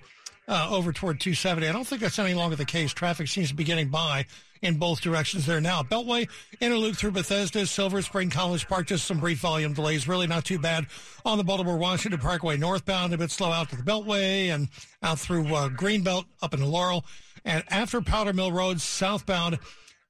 uh, 0.48 0.68
over 0.70 0.92
toward 0.92 1.20
270. 1.20 1.68
I 1.68 1.72
don't 1.72 1.86
think 1.86 2.00
that's 2.00 2.18
any 2.18 2.34
longer 2.34 2.56
the 2.56 2.64
case. 2.64 2.92
Traffic 2.92 3.28
seems 3.28 3.48
to 3.48 3.54
be 3.54 3.64
getting 3.64 3.88
by 3.88 4.26
in 4.62 4.78
both 4.78 5.00
directions 5.00 5.46
there 5.46 5.60
now. 5.60 5.82
Beltway, 5.82 6.28
inner 6.60 6.76
loop 6.76 6.96
through 6.96 7.12
Bethesda, 7.12 7.66
Silver 7.66 8.02
Spring, 8.02 8.30
College 8.30 8.66
Park, 8.66 8.86
just 8.86 9.06
some 9.06 9.20
brief 9.20 9.38
volume 9.38 9.74
delays. 9.74 10.08
Really 10.08 10.26
not 10.26 10.44
too 10.44 10.58
bad 10.58 10.86
on 11.24 11.38
the 11.38 11.44
Baltimore 11.44 11.76
Washington 11.76 12.20
Parkway 12.20 12.56
northbound, 12.56 13.12
a 13.12 13.18
bit 13.18 13.30
slow 13.30 13.52
out 13.52 13.68
to 13.70 13.76
the 13.76 13.82
Beltway 13.82 14.48
and 14.48 14.68
out 15.02 15.18
through 15.18 15.46
uh, 15.54 15.68
Greenbelt 15.68 16.24
up 16.42 16.54
into 16.54 16.66
Laurel. 16.66 17.04
And 17.44 17.62
after 17.68 18.00
Powder 18.00 18.32
Mill 18.32 18.52
Road, 18.52 18.80
southbound 18.80 19.58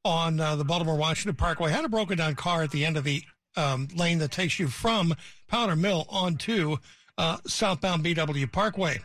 on 0.04 0.38
uh, 0.38 0.54
the 0.54 0.64
Baltimore 0.64 0.96
Washington 0.96 1.34
Parkway, 1.34 1.70
had 1.70 1.84
a 1.84 1.88
broken 1.88 2.16
down 2.16 2.36
car 2.36 2.62
at 2.62 2.70
the 2.70 2.84
end 2.84 2.96
of 2.96 3.04
the 3.04 3.22
um, 3.56 3.88
lane 3.94 4.18
that 4.18 4.30
takes 4.30 4.58
you 4.58 4.68
from 4.68 5.14
Powder 5.48 5.74
Mill 5.74 6.06
onto 6.08 6.76
uh, 7.18 7.38
southbound 7.46 8.04
BW 8.04 8.50
Parkway. 8.50 9.00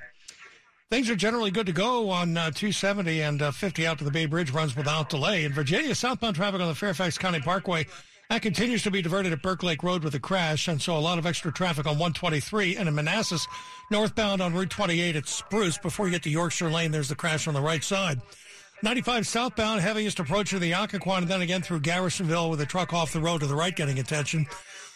Things 0.91 1.08
are 1.12 1.15
generally 1.15 1.52
good 1.52 1.67
to 1.67 1.71
go 1.71 2.10
on 2.10 2.36
uh, 2.36 2.49
270 2.49 3.21
and 3.21 3.41
uh, 3.43 3.52
50 3.52 3.86
out 3.86 3.99
to 3.99 4.04
the 4.04 4.10
Bay 4.10 4.25
Bridge 4.25 4.49
runs 4.49 4.75
without 4.75 5.08
delay. 5.08 5.45
In 5.45 5.54
Virginia, 5.54 5.93
southbound 5.93 6.36
traffic 6.36 6.60
on 6.62 6.67
the 6.67 6.73
Fairfax 6.73 7.15
County 7.15 7.39
Parkway 7.39 7.86
that 8.32 8.41
continues 8.41 8.82
to 8.82 8.89
be 8.89 8.99
diverted 8.99 9.32
at 9.32 9.43
Burke 9.43 9.62
Lake 9.62 9.84
Road 9.84 10.04
with 10.04 10.15
a 10.15 10.19
crash, 10.19 10.67
and 10.67 10.82
so 10.82 10.97
a 10.97 10.99
lot 10.99 11.19
of 11.19 11.28
extra 11.28 11.54
traffic 11.54 11.86
on 11.86 11.99
123 11.99 12.75
and 12.78 12.89
in 12.89 12.95
Manassas, 12.95 13.47
northbound 13.91 14.41
on 14.41 14.56
Route 14.56 14.71
28 14.71 15.15
at 15.15 15.28
Spruce. 15.28 15.78
Before 15.78 16.08
you 16.08 16.12
get 16.12 16.23
to 16.23 16.32
Yorkshire 16.32 16.71
Lane, 16.71 16.89
there's 16.89 17.10
the 17.10 17.15
crash 17.15 17.47
on 17.47 17.54
the 17.54 17.62
right 17.62 17.84
side. 17.84 18.19
95 18.82 19.28
southbound, 19.28 19.82
heaviest 19.82 20.19
approach 20.19 20.49
to 20.49 20.58
the 20.58 20.71
Occoquan, 20.71 21.19
and 21.19 21.28
then 21.28 21.41
again 21.41 21.62
through 21.62 21.82
Garrisonville 21.82 22.49
with 22.49 22.62
a 22.62 22.65
truck 22.65 22.93
off 22.93 23.13
the 23.13 23.19
road 23.19 23.41
to 23.41 23.47
the 23.47 23.56
right 23.56 23.75
getting 23.75 23.99
attention. 23.99 24.47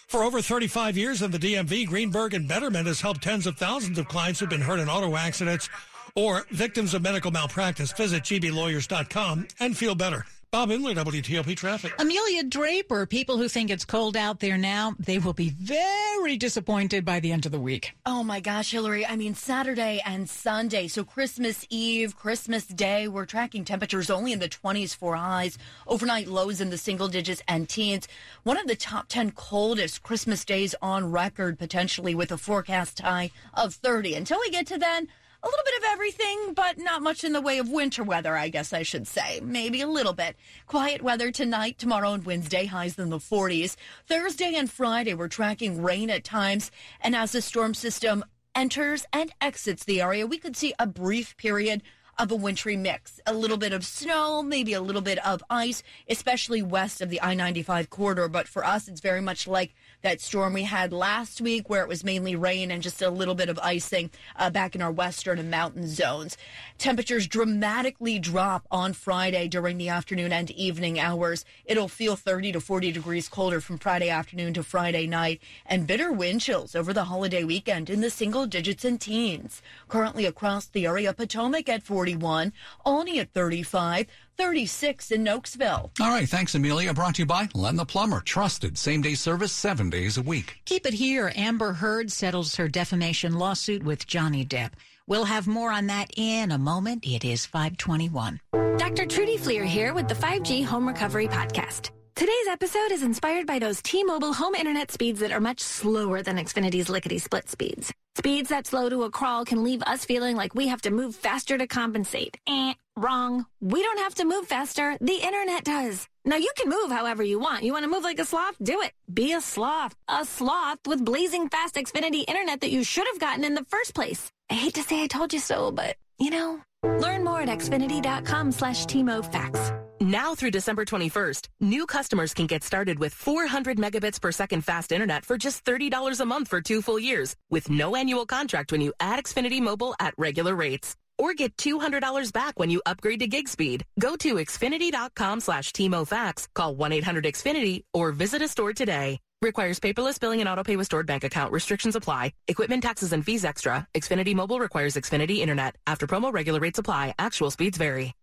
For 0.08 0.24
over 0.24 0.42
35 0.42 0.96
years 0.96 1.22
in 1.22 1.32
the 1.32 1.40
DMV, 1.40 1.88
Greenberg 1.88 2.34
and 2.34 2.48
Bederman 2.50 2.86
has 2.86 3.02
helped 3.02 3.24
tens 3.24 3.48
of 3.48 3.58
thousands 3.58 3.98
of 3.98 4.08
clients 4.08 4.40
who've 4.40 4.50
been 4.50 4.62
hurt 4.62 4.80
in 4.80 4.90
auto 4.90 5.16
accidents 5.16 5.70
or 6.16 6.46
victims 6.52 6.94
of 6.94 7.02
medical 7.02 7.32
malpractice. 7.32 7.92
Visit 7.94 8.24
gblawyers.com 8.24 9.48
and 9.60 9.76
feel 9.76 9.96
better. 9.96 10.26
Bob 10.54 10.70
Inman, 10.70 10.96
WTOP 10.96 11.58
Traffic. 11.58 11.96
Amelia 11.98 12.44
Draper, 12.44 13.08
people 13.08 13.40
who 13.40 13.48
think 13.48 13.72
it's 13.72 13.86
cold 13.86 14.16
out 14.16 14.40
there 14.40 14.56
now, 14.56 14.94
they 15.00 15.18
will 15.18 15.34
be 15.34 15.50
very 15.50 16.38
disappointed 16.38 17.04
by 17.04 17.20
the 17.20 17.32
end 17.32 17.48
of 17.48 17.52
the 17.52 17.60
week. 17.60 17.96
Oh 18.06 18.24
my 18.24 18.40
gosh, 18.40 18.70
Hillary. 18.70 19.04
I 19.04 19.16
mean, 19.16 19.34
Saturday 19.34 20.00
and 20.06 20.30
Sunday. 20.30 20.88
So 20.88 21.04
Christmas 21.04 21.66
Eve, 21.72 22.16
Christmas 22.16 22.68
Day, 22.68 23.08
we're 23.08 23.26
tracking 23.26 23.66
temperatures 23.66 24.12
only 24.12 24.32
in 24.32 24.38
the 24.38 24.48
20s 24.48 24.96
for 24.96 25.16
highs, 25.16 25.58
overnight 25.88 26.28
lows 26.28 26.62
in 26.62 26.70
the 26.70 26.78
single 26.78 27.08
digits 27.08 27.42
and 27.48 27.68
teens. 27.68 28.08
One 28.44 28.60
of 28.60 28.68
the 28.68 28.76
top 28.76 29.08
10 29.08 29.32
coldest 29.32 30.04
Christmas 30.04 30.46
days 30.46 30.76
on 30.84 31.12
record, 31.12 31.58
potentially 31.58 32.14
with 32.14 32.32
a 32.32 32.38
forecast 32.38 33.00
high 33.00 33.32
of 33.56 33.74
30. 33.74 34.14
Until 34.14 34.40
we 34.40 34.52
get 34.52 34.68
to 34.68 34.78
then, 34.78 35.08
a 35.44 35.48
little 35.48 35.66
bit 35.66 35.78
of 35.78 35.84
everything, 35.92 36.54
but 36.54 36.78
not 36.78 37.02
much 37.02 37.24
in 37.24 37.34
the 37.34 37.42
way 37.42 37.58
of 37.58 37.70
winter 37.70 38.02
weather, 38.02 38.38
I 38.38 38.48
guess 38.48 38.72
I 38.72 38.84
should 38.84 39.08
say. 39.08 39.42
Maybe 39.44 39.82
a 39.82 39.88
little 39.88 40.14
bit. 40.14 40.38
Quiet 40.68 41.02
weather 41.02 41.32
tonight, 41.32 41.78
tomorrow, 41.78 42.14
and 42.14 42.26
Wednesday, 42.26 42.66
highs 42.66 42.98
in 42.98 43.10
the 43.10 43.18
40s. 43.18 43.76
Thursday 44.08 44.56
and 44.56 44.72
Friday, 44.72 45.14
we're 45.14 45.28
tracking 45.28 45.84
rain 45.84 46.10
at 46.10 46.24
times. 46.24 46.72
And 47.02 47.14
as 47.14 47.34
the 47.34 47.42
storm 47.42 47.74
system 47.74 48.24
enters 48.56 49.06
and 49.12 49.34
exits 49.42 49.84
the 49.84 50.02
area, 50.02 50.26
we 50.26 50.38
could 50.38 50.56
see 50.56 50.74
a 50.80 50.88
brief 50.88 51.36
period 51.36 51.84
of 52.18 52.32
a 52.32 52.36
wintry 52.36 52.76
mix. 52.76 53.20
A 53.26 53.34
little 53.34 53.58
bit 53.58 53.74
of 53.74 53.86
snow, 53.86 54.44
maybe 54.44 54.74
a 54.74 54.82
little 54.82 55.02
bit 55.02 55.20
of 55.26 55.44
ice, 55.50 55.82
especially 56.08 56.62
west 56.62 57.02
of 57.02 57.10
the 57.10 57.22
I 57.22 57.34
95 57.34 57.90
corridor. 57.90 58.28
But 58.28 58.48
for 58.48 58.64
us, 58.64 58.88
it's 58.88 59.02
very 59.02 59.22
much 59.22 59.48
like 59.48 59.74
that 60.04 60.22
storm 60.22 60.54
we 60.54 60.64
had 60.64 60.92
last 60.92 61.42
week 61.42 61.70
where 61.70 61.82
it 61.82 61.88
was 61.88 62.04
mainly 62.04 62.36
rain 62.36 62.70
and 62.70 62.84
just 62.84 63.02
a 63.02 63.10
little 63.10 63.36
bit 63.36 63.50
of 63.50 63.58
icing 63.60 64.12
uh, 64.36 64.50
back 64.50 64.76
in 64.76 64.82
our 64.82 64.92
western 64.92 65.40
and 65.40 65.50
mountain 65.50 65.88
zones. 65.88 66.38
Temperatures 66.78 67.26
dramatically 67.26 68.20
drop 68.20 68.68
on 68.70 68.94
Friday 68.94 69.48
during 69.48 69.78
the 69.78 69.90
afternoon 69.90 70.34
and 70.34 70.52
evening 70.52 71.00
hours. 71.00 71.46
It'll 71.66 71.88
feel 71.88 72.16
30 72.16 72.52
to 72.52 72.62
40 72.62 72.92
degrees 72.92 73.30
colder 73.30 73.62
from 73.62 73.78
Friday 73.78 74.10
afternoon 74.10 74.54
to 74.56 74.64
Friday 74.64 75.08
night 75.08 75.42
and 75.66 75.88
bitter 75.88 76.12
wind 76.12 76.42
chills 76.42 76.76
over 76.76 76.94
the 76.94 77.06
holiday 77.06 77.44
weekend 77.44 77.90
in 77.90 78.02
the 78.02 78.10
single 78.10 78.46
digits 78.46 78.84
and 78.84 79.00
teens. 79.00 79.62
Currently 79.88 80.26
across 80.26 80.66
the 80.66 80.86
area, 80.86 81.14
Potomac 81.14 81.70
at 81.70 81.84
41, 82.04 82.52
Olney 82.86 83.20
at 83.20 83.32
35, 83.32 84.08
36 84.38 85.12
in 85.12 85.24
Nokesville. 85.24 85.90
All 86.02 86.10
right, 86.10 86.28
thanks, 86.28 86.54
Amelia. 86.54 86.94
Brought 86.94 87.16
to 87.16 87.22
you 87.22 87.26
by 87.26 87.48
Len 87.54 87.78
the 87.78 87.86
Plumber. 87.86 88.20
Trusted 88.20 88.78
same 88.78 89.02
day 89.02 89.14
service 89.14 89.54
seven 89.54 89.90
days 89.90 90.18
a 90.18 90.22
week. 90.22 90.58
Keep 90.66 90.86
it 90.86 90.94
here. 90.94 91.32
Amber 91.34 91.72
Heard 91.72 92.12
settles 92.12 92.58
her 92.58 92.68
defamation 92.68 93.40
lawsuit 93.40 93.84
with 93.84 94.06
Johnny 94.06 94.44
Depp. 94.46 94.72
We'll 95.08 95.24
have 95.24 95.48
more 95.48 95.72
on 95.72 95.88
that 95.88 96.12
in 96.18 96.52
a 96.52 96.58
moment. 96.58 97.06
It 97.08 97.24
is 97.24 97.46
521. 97.46 98.42
Dr. 98.78 99.06
Trudy 99.06 99.38
Fleer 99.38 99.64
here 99.64 99.94
with 99.94 100.10
the 100.10 100.16
5G 100.16 100.66
Home 100.66 100.86
Recovery 100.86 101.30
Podcast. 101.30 101.92
Today's 102.16 102.48
episode 102.48 102.92
is 102.92 103.02
inspired 103.02 103.48
by 103.48 103.58
those 103.58 103.82
T-Mobile 103.82 104.34
home 104.34 104.54
internet 104.54 104.92
speeds 104.92 105.20
that 105.22 105.32
are 105.32 105.40
much 105.40 105.60
slower 105.62 106.22
than 106.22 106.38
Xfinity's 106.38 106.88
lickety-split 106.88 107.50
speeds. 107.50 107.92
Speeds 108.16 108.50
that 108.50 108.68
slow 108.68 108.88
to 108.88 109.02
a 109.04 109.10
crawl 109.10 109.44
can 109.46 109.64
leave 109.64 109.82
us 109.82 110.06
feeling 110.06 110.36
like 110.36 110.54
we 110.54 110.68
have 110.68 110.82
to 110.84 110.92
move 110.92 111.16
faster 111.16 111.58
to 111.58 111.66
compensate. 111.66 112.38
Eh, 112.48 112.76
wrong. 112.96 113.48
We 113.62 113.82
don't 113.82 113.98
have 113.98 114.14
to 114.16 114.26
move 114.26 114.46
faster. 114.46 114.96
The 115.02 115.16
internet 115.16 115.64
does. 115.64 116.08
Now 116.24 116.36
you 116.36 116.52
can 116.56 116.70
move 116.70 116.92
however 116.92 117.24
you 117.24 117.40
want. 117.40 117.64
You 117.64 117.74
want 117.74 117.84
to 117.86 117.90
move 117.90 118.04
like 118.04 118.20
a 118.20 118.26
sloth? 118.26 118.58
Do 118.62 118.82
it. 118.82 118.92
Be 119.12 119.34
a 119.34 119.42
sloth. 119.42 119.96
A 120.08 120.24
sloth 120.24 120.86
with 120.86 121.04
blazing 121.04 121.50
fast 121.50 121.74
Xfinity 121.74 122.26
internet 122.28 122.62
that 122.62 122.72
you 122.72 122.84
should 122.84 123.08
have 123.12 123.20
gotten 123.20 123.44
in 123.44 123.56
the 123.56 123.66
first 123.70 123.96
place. 123.96 124.32
I 124.52 124.54
hate 124.54 124.76
to 124.76 124.84
say 124.84 125.02
I 125.02 125.08
told 125.08 125.34
you 125.34 125.40
so, 125.40 125.72
but 125.72 125.96
you 126.20 126.30
know. 126.30 126.62
Learn 126.84 127.24
more 127.24 127.42
at 127.42 127.50
xfinity.com 127.50 128.52
slash 128.52 128.86
Fax. 128.86 129.72
Now 130.04 130.36
through 130.36 130.52
December 130.52 130.84
21st, 130.84 131.48
new 131.62 131.86
customers 131.86 132.34
can 132.34 132.46
get 132.46 132.62
started 132.62 133.00
with 133.00 133.14
400 133.14 133.78
megabits 133.78 134.20
per 134.20 134.34
second 134.34 134.66
fast 134.66 134.92
internet 134.92 135.24
for 135.24 135.38
just 135.38 135.64
$30 135.64 136.20
a 136.20 136.26
month 136.26 136.50
for 136.50 136.60
two 136.60 136.82
full 136.82 137.00
years 137.00 137.38
with 137.50 137.70
no 137.70 137.96
annual 137.96 138.26
contract 138.26 138.74
when 138.74 138.82
you 138.82 138.92
add 139.00 139.24
Xfinity 139.24 139.62
Mobile 139.62 139.96
at 140.02 140.14
regular 140.18 140.56
rates. 140.56 140.98
Or 141.18 141.34
get 141.34 141.56
$200 141.56 142.34
back 142.34 142.60
when 142.60 142.70
you 142.70 142.82
upgrade 142.86 143.22
to 143.22 143.28
gig 143.28 143.48
speed. 143.48 143.86
Go 143.98 144.18
to 144.18 144.36
xfinity.com 144.36 145.40
slash 145.40 145.72
Fax, 145.72 146.50
call 146.54 146.76
1-800-XFINITY, 146.76 147.86
or 147.94 148.12
visit 148.12 148.42
a 148.42 148.50
store 148.50 148.74
today. 148.74 149.20
Requires 149.42 149.80
paperless 149.80 150.20
billing 150.20 150.42
and 150.42 150.50
autopay 150.50 150.76
with 150.76 150.88
stored 150.88 151.08
bank 151.08 151.24
account. 151.24 151.54
Restrictions 151.54 151.96
apply. 151.96 152.34
Equipment 152.50 152.84
taxes 152.84 153.14
and 153.14 153.24
fees 153.24 153.46
extra. 153.46 153.88
Xfinity 153.94 154.36
Mobile 154.36 154.60
requires 154.60 154.96
Xfinity 154.96 155.38
Internet. 155.38 155.78
After 155.88 156.08
promo, 156.08 156.34
regular 156.34 156.60
rates 156.60 156.80
apply. 156.80 157.16
Actual 157.18 157.52
speeds 157.52 157.78
vary. 157.78 158.16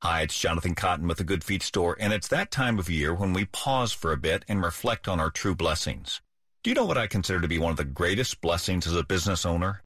Hi, 0.00 0.20
it's 0.20 0.38
Jonathan 0.38 0.76
Cotton 0.76 1.08
with 1.08 1.18
the 1.18 1.24
Good 1.24 1.42
Feet 1.42 1.60
Store, 1.60 1.96
and 1.98 2.12
it's 2.12 2.28
that 2.28 2.52
time 2.52 2.78
of 2.78 2.88
year 2.88 3.12
when 3.12 3.32
we 3.32 3.46
pause 3.46 3.90
for 3.92 4.12
a 4.12 4.16
bit 4.16 4.44
and 4.46 4.62
reflect 4.62 5.08
on 5.08 5.18
our 5.18 5.28
true 5.28 5.56
blessings. 5.56 6.20
Do 6.62 6.70
you 6.70 6.76
know 6.76 6.84
what 6.84 6.96
I 6.96 7.08
consider 7.08 7.40
to 7.40 7.48
be 7.48 7.58
one 7.58 7.72
of 7.72 7.78
the 7.78 7.84
greatest 7.84 8.40
blessings 8.40 8.86
as 8.86 8.94
a 8.94 9.02
business 9.02 9.44
owner? 9.44 9.82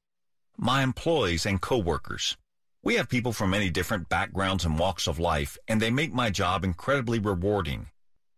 My 0.55 0.83
employees 0.83 1.47
and 1.47 1.59
coworkers. 1.59 2.37
We 2.83 2.93
have 2.93 3.09
people 3.09 3.33
from 3.33 3.49
many 3.49 3.71
different 3.71 4.07
backgrounds 4.07 4.65
and 4.65 4.77
walks 4.77 5.07
of 5.07 5.17
life, 5.17 5.57
and 5.67 5.81
they 5.81 5.89
make 5.89 6.13
my 6.13 6.29
job 6.29 6.63
incredibly 6.63 7.17
rewarding. 7.17 7.87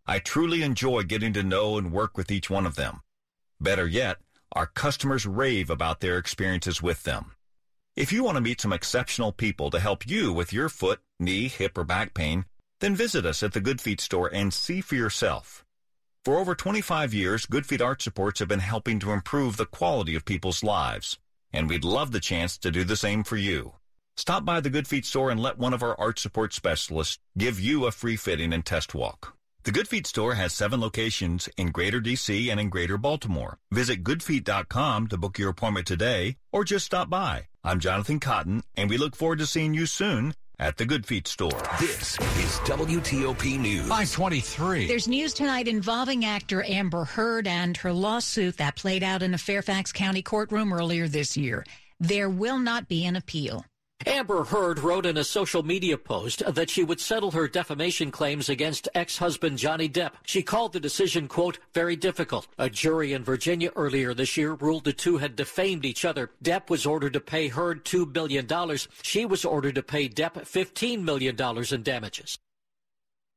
I 0.06 0.18
truly 0.18 0.62
enjoy 0.62 1.02
getting 1.02 1.34
to 1.34 1.42
know 1.42 1.76
and 1.76 1.92
work 1.92 2.16
with 2.16 2.30
each 2.30 2.48
one 2.48 2.64
of 2.64 2.76
them. 2.76 3.02
Better 3.60 3.86
yet, 3.86 4.16
our 4.52 4.64
customers 4.64 5.26
rave 5.26 5.68
about 5.68 6.00
their 6.00 6.16
experiences 6.16 6.80
with 6.80 7.02
them. 7.02 7.32
If 7.96 8.12
you 8.12 8.22
want 8.22 8.36
to 8.36 8.42
meet 8.42 8.60
some 8.60 8.74
exceptional 8.74 9.32
people 9.32 9.70
to 9.70 9.80
help 9.80 10.06
you 10.06 10.30
with 10.30 10.52
your 10.52 10.68
foot, 10.68 11.00
knee, 11.18 11.48
hip, 11.48 11.78
or 11.78 11.84
back 11.84 12.12
pain, 12.12 12.44
then 12.80 12.94
visit 12.94 13.24
us 13.24 13.42
at 13.42 13.54
the 13.54 13.60
Good 13.60 13.80
Feet 13.80 14.02
store 14.02 14.28
and 14.30 14.52
see 14.52 14.82
for 14.82 14.96
yourself. 14.96 15.64
For 16.22 16.36
over 16.36 16.54
25 16.54 17.14
years, 17.14 17.46
Good 17.46 17.64
Feet 17.64 17.80
Arch 17.80 18.02
Supports 18.02 18.40
have 18.40 18.48
been 18.48 18.58
helping 18.58 18.98
to 18.98 19.12
improve 19.12 19.56
the 19.56 19.64
quality 19.64 20.14
of 20.14 20.26
people's 20.26 20.62
lives, 20.62 21.18
and 21.54 21.70
we'd 21.70 21.84
love 21.84 22.12
the 22.12 22.20
chance 22.20 22.58
to 22.58 22.70
do 22.70 22.84
the 22.84 22.96
same 22.96 23.24
for 23.24 23.38
you. 23.38 23.72
Stop 24.18 24.44
by 24.44 24.60
the 24.60 24.68
Good 24.68 24.86
Feet 24.86 25.06
store 25.06 25.30
and 25.30 25.40
let 25.40 25.56
one 25.56 25.72
of 25.72 25.82
our 25.82 25.98
arch 25.98 26.18
support 26.18 26.52
specialists 26.52 27.18
give 27.38 27.58
you 27.58 27.86
a 27.86 27.92
free 27.92 28.16
fitting 28.16 28.52
and 28.52 28.66
test 28.66 28.94
walk. 28.94 29.34
The 29.64 29.72
Good 29.72 29.88
Feet 29.88 30.06
store 30.06 30.34
has 30.34 30.52
seven 30.52 30.82
locations 30.82 31.48
in 31.56 31.68
Greater 31.68 32.02
DC 32.02 32.50
and 32.50 32.60
in 32.60 32.68
Greater 32.68 32.98
Baltimore. 32.98 33.56
Visit 33.72 34.04
goodfeet.com 34.04 35.08
to 35.08 35.16
book 35.16 35.38
your 35.38 35.48
appointment 35.48 35.86
today 35.86 36.36
or 36.52 36.62
just 36.62 36.84
stop 36.84 37.08
by. 37.08 37.46
I'm 37.66 37.80
Jonathan 37.80 38.20
Cotton, 38.20 38.62
and 38.76 38.88
we 38.88 38.96
look 38.96 39.16
forward 39.16 39.40
to 39.40 39.46
seeing 39.46 39.74
you 39.74 39.86
soon 39.86 40.34
at 40.56 40.76
the 40.76 40.84
Good 40.84 41.04
Feet 41.04 41.26
store. 41.26 41.50
This 41.80 42.12
is 42.12 42.60
WTOP 42.60 43.58
News. 43.58 43.88
523. 43.88 44.86
There's 44.86 45.08
news 45.08 45.34
tonight 45.34 45.66
involving 45.66 46.24
actor 46.24 46.62
Amber 46.64 47.02
Heard 47.02 47.48
and 47.48 47.76
her 47.78 47.92
lawsuit 47.92 48.58
that 48.58 48.76
played 48.76 49.02
out 49.02 49.24
in 49.24 49.34
a 49.34 49.38
Fairfax 49.38 49.90
County 49.90 50.22
courtroom 50.22 50.72
earlier 50.72 51.08
this 51.08 51.36
year. 51.36 51.66
There 51.98 52.30
will 52.30 52.60
not 52.60 52.86
be 52.86 53.04
an 53.04 53.16
appeal. 53.16 53.64
Amber 54.04 54.44
Heard 54.44 54.78
wrote 54.78 55.06
in 55.06 55.16
a 55.16 55.24
social 55.24 55.62
media 55.62 55.96
post 55.96 56.42
that 56.46 56.68
she 56.68 56.84
would 56.84 57.00
settle 57.00 57.30
her 57.30 57.48
defamation 57.48 58.10
claims 58.10 58.48
against 58.48 58.88
ex-husband 58.94 59.56
Johnny 59.58 59.88
Depp. 59.88 60.12
She 60.24 60.42
called 60.42 60.72
the 60.72 60.80
decision, 60.80 61.28
quote, 61.28 61.58
very 61.72 61.96
difficult. 61.96 62.46
A 62.58 62.68
jury 62.68 63.14
in 63.14 63.24
Virginia 63.24 63.72
earlier 63.74 64.12
this 64.12 64.36
year 64.36 64.52
ruled 64.52 64.84
the 64.84 64.92
two 64.92 65.16
had 65.16 65.34
defamed 65.34 65.84
each 65.84 66.04
other. 66.04 66.30
Depp 66.42 66.68
was 66.68 66.84
ordered 66.84 67.14
to 67.14 67.20
pay 67.20 67.48
Heard 67.48 67.84
$2 67.84 68.12
billion. 68.12 68.46
She 69.02 69.24
was 69.24 69.44
ordered 69.44 69.76
to 69.76 69.82
pay 69.82 70.08
Depp 70.08 70.34
$15 70.34 71.02
million 71.02 71.36
in 71.72 71.82
damages. 71.82 72.38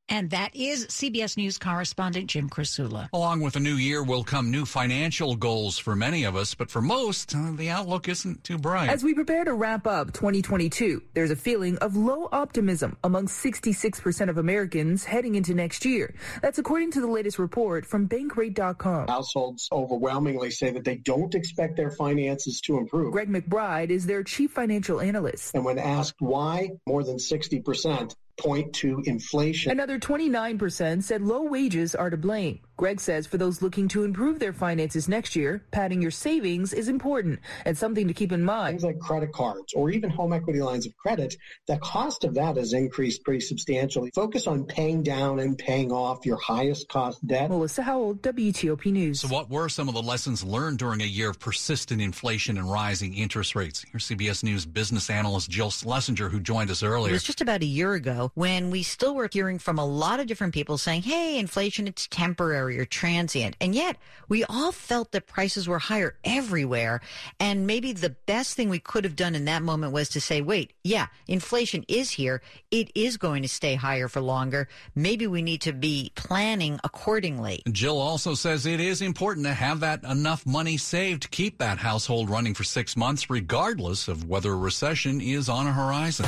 And 0.09 0.31
that 0.31 0.55
is 0.55 0.87
CBS 0.87 1.37
News 1.37 1.59
correspondent 1.59 2.27
Jim 2.27 2.49
Krasula. 2.49 3.09
Along 3.13 3.41
with 3.41 3.53
the 3.53 3.59
new 3.59 3.75
year 3.75 4.03
will 4.03 4.23
come 4.23 4.49
new 4.49 4.65
financial 4.65 5.35
goals 5.35 5.77
for 5.77 5.95
many 5.95 6.23
of 6.23 6.35
us, 6.35 6.55
but 6.55 6.71
for 6.71 6.81
most, 6.81 7.35
uh, 7.35 7.51
the 7.55 7.69
outlook 7.69 8.09
isn't 8.09 8.43
too 8.43 8.57
bright. 8.57 8.89
As 8.89 9.03
we 9.03 9.13
prepare 9.13 9.45
to 9.45 9.53
wrap 9.53 9.85
up 9.85 10.11
2022, 10.13 11.03
there's 11.13 11.29
a 11.29 11.35
feeling 11.35 11.77
of 11.77 11.95
low 11.95 12.27
optimism 12.31 12.97
among 13.03 13.27
66% 13.27 14.29
of 14.29 14.37
Americans 14.39 15.05
heading 15.05 15.35
into 15.35 15.53
next 15.53 15.85
year. 15.85 16.15
That's 16.41 16.57
according 16.57 16.91
to 16.91 17.01
the 17.01 17.07
latest 17.07 17.37
report 17.37 17.85
from 17.85 18.09
Bankrate.com. 18.09 19.07
Households 19.07 19.69
overwhelmingly 19.71 20.49
say 20.49 20.71
that 20.71 20.83
they 20.83 20.95
don't 20.95 21.35
expect 21.35 21.77
their 21.77 21.91
finances 21.91 22.61
to 22.61 22.77
improve. 22.77 23.11
Greg 23.11 23.29
McBride 23.29 23.91
is 23.91 24.07
their 24.07 24.23
chief 24.23 24.51
financial 24.51 24.99
analyst. 24.99 25.53
And 25.53 25.63
when 25.63 25.77
asked 25.77 26.19
why, 26.19 26.71
more 26.87 27.03
than 27.03 27.17
60% 27.17 28.15
point 28.39 28.73
to 28.73 29.01
inflation. 29.05 29.71
Another 29.71 29.99
29% 29.99 31.03
said 31.03 31.21
low 31.21 31.43
wages 31.43 31.95
are 31.95 32.09
to 32.09 32.17
blame. 32.17 32.59
Greg 32.79 33.01
says 33.01 33.27
for 33.27 33.37
those 33.37 33.61
looking 33.61 33.89
to 33.89 34.05
improve 34.05 34.39
their 34.39 34.53
finances 34.53 35.09
next 35.09 35.35
year, 35.35 35.61
padding 35.69 36.01
your 36.01 36.11
savings 36.11 36.71
is 36.71 36.87
important 36.87 37.37
and 37.65 37.77
something 37.77 38.07
to 38.07 38.13
keep 38.13 38.31
in 38.31 38.41
mind. 38.41 38.79
Things 38.79 38.85
like 38.85 38.99
credit 38.99 39.33
cards 39.33 39.73
or 39.73 39.89
even 39.89 40.09
home 40.09 40.31
equity 40.31 40.61
lines 40.61 40.85
of 40.85 40.95
credit, 40.95 41.35
the 41.67 41.77
cost 41.79 42.23
of 42.23 42.33
that 42.35 42.55
has 42.55 42.71
increased 42.71 43.25
pretty 43.25 43.41
substantially. 43.41 44.11
Focus 44.15 44.47
on 44.47 44.63
paying 44.63 45.03
down 45.03 45.39
and 45.39 45.57
paying 45.57 45.91
off 45.91 46.25
your 46.25 46.37
highest 46.37 46.87
cost 46.87 47.27
debt. 47.27 47.49
Melissa 47.49 47.81
Howell, 47.81 48.15
WTOP 48.15 48.93
News. 48.93 49.19
So 49.19 49.27
what 49.27 49.49
were 49.49 49.67
some 49.67 49.89
of 49.89 49.93
the 49.93 50.01
lessons 50.01 50.41
learned 50.41 50.79
during 50.79 51.01
a 51.01 51.05
year 51.05 51.31
of 51.31 51.37
persistent 51.37 52.01
inflation 52.01 52.57
and 52.57 52.71
rising 52.71 53.13
interest 53.13 53.57
rates? 53.57 53.85
Here's 53.91 54.07
CBS 54.07 54.41
News 54.41 54.65
business 54.65 55.09
analyst 55.09 55.49
Jill 55.49 55.69
Schlesinger, 55.69 56.29
who 56.29 56.39
joined 56.39 56.71
us 56.71 56.81
earlier. 56.81 57.09
It 57.09 57.15
was 57.15 57.23
just 57.23 57.41
about 57.41 57.61
a 57.61 57.65
year 57.65 57.95
ago 57.95 58.31
when 58.35 58.71
we 58.71 58.83
still 58.83 59.15
were 59.15 59.27
hearing 59.29 59.59
from 59.59 59.77
a 59.77 59.85
lot 59.85 60.21
of 60.21 60.27
different 60.27 60.53
people 60.53 60.77
saying, 60.77 61.01
hey, 61.01 61.37
inflation, 61.37 61.85
it's 61.85 62.07
temporary 62.07 62.68
or 62.77 62.85
transient. 62.85 63.55
And 63.59 63.73
yet 63.73 63.97
we 64.27 64.43
all 64.43 64.71
felt 64.71 65.11
that 65.11 65.27
prices 65.27 65.67
were 65.67 65.79
higher 65.79 66.15
everywhere. 66.23 67.01
And 67.39 67.65
maybe 67.65 67.93
the 67.93 68.11
best 68.11 68.55
thing 68.55 68.69
we 68.69 68.79
could 68.79 69.03
have 69.03 69.15
done 69.15 69.35
in 69.35 69.45
that 69.45 69.63
moment 69.63 69.93
was 69.93 70.09
to 70.09 70.21
say, 70.21 70.41
wait, 70.41 70.73
yeah, 70.83 71.07
inflation 71.27 71.85
is 71.87 72.11
here. 72.11 72.41
It 72.71 72.91
is 72.95 73.17
going 73.17 73.41
to 73.41 73.49
stay 73.49 73.75
higher 73.75 74.07
for 74.07 74.21
longer. 74.21 74.67
Maybe 74.95 75.27
we 75.27 75.41
need 75.41 75.61
to 75.61 75.73
be 75.73 76.11
planning 76.15 76.79
accordingly. 76.83 77.63
Jill 77.71 77.99
also 77.99 78.35
says 78.35 78.65
it 78.65 78.79
is 78.79 79.01
important 79.01 79.45
to 79.45 79.53
have 79.53 79.79
that 79.79 80.03
enough 80.03 80.45
money 80.45 80.77
saved 80.77 81.23
to 81.23 81.29
keep 81.29 81.57
that 81.59 81.79
household 81.79 82.29
running 82.29 82.53
for 82.53 82.63
six 82.63 82.95
months, 82.95 83.29
regardless 83.29 84.07
of 84.07 84.27
whether 84.27 84.51
a 84.51 84.57
recession 84.57 85.21
is 85.21 85.49
on 85.49 85.67
a 85.67 85.73
horizon. 85.73 86.25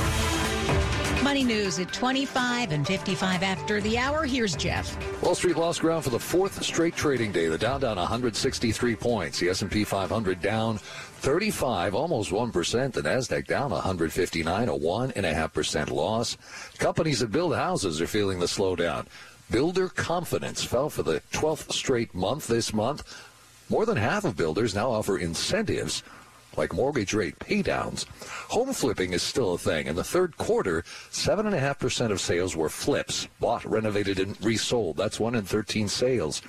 Money 1.32 1.44
news 1.44 1.78
at 1.78 1.90
25 1.94 2.72
and 2.72 2.86
55 2.86 3.42
after 3.42 3.80
the 3.80 3.96
hour. 3.96 4.26
Here's 4.26 4.54
Jeff. 4.54 4.94
Wall 5.22 5.34
Street 5.34 5.56
lost 5.56 5.80
ground 5.80 6.04
for 6.04 6.10
the 6.10 6.18
fourth 6.18 6.62
straight 6.62 6.94
trading 6.94 7.32
day. 7.32 7.48
The 7.48 7.56
Dow 7.56 7.78
down 7.78 7.96
163 7.96 8.94
points. 8.96 9.38
The 9.38 9.48
S&P 9.48 9.84
500 9.84 10.42
down 10.42 10.76
35, 10.76 11.94
almost 11.94 12.30
1%. 12.30 12.92
The 12.92 13.00
Nasdaq 13.00 13.46
down 13.46 13.70
159, 13.70 14.68
a 14.68 14.72
1.5% 14.72 15.90
loss. 15.90 16.36
Companies 16.76 17.20
that 17.20 17.32
build 17.32 17.56
houses 17.56 18.02
are 18.02 18.06
feeling 18.06 18.38
the 18.38 18.44
slowdown. 18.44 19.06
Builder 19.50 19.88
confidence 19.88 20.62
fell 20.62 20.90
for 20.90 21.02
the 21.02 21.22
12th 21.32 21.72
straight 21.72 22.14
month 22.14 22.46
this 22.46 22.74
month. 22.74 23.24
More 23.70 23.86
than 23.86 23.96
half 23.96 24.26
of 24.26 24.36
builders 24.36 24.74
now 24.74 24.90
offer 24.90 25.16
incentives 25.16 26.02
like 26.56 26.72
mortgage 26.72 27.14
rate 27.14 27.38
paydowns. 27.38 28.06
Home 28.50 28.72
flipping 28.72 29.12
is 29.12 29.22
still 29.22 29.54
a 29.54 29.58
thing. 29.58 29.86
In 29.86 29.96
the 29.96 30.04
third 30.04 30.36
quarter, 30.36 30.82
7.5% 31.10 32.10
of 32.10 32.20
sales 32.20 32.56
were 32.56 32.68
flips, 32.68 33.28
bought, 33.40 33.64
renovated, 33.64 34.18
and 34.18 34.42
resold. 34.44 34.96
That's 34.96 35.20
one 35.20 35.34
in 35.34 35.44
13 35.44 35.88
sales. 35.88 36.42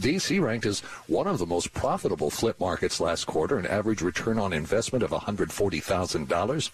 DC 0.00 0.40
ranked 0.40 0.66
as 0.66 0.80
one 1.06 1.26
of 1.26 1.38
the 1.38 1.46
most 1.46 1.72
profitable 1.74 2.30
flip 2.30 2.58
markets 2.58 3.00
last 3.00 3.26
quarter, 3.26 3.58
an 3.58 3.66
average 3.66 4.02
return 4.02 4.38
on 4.38 4.52
investment 4.52 5.02
of 5.04 5.10
$140,000. 5.10 6.70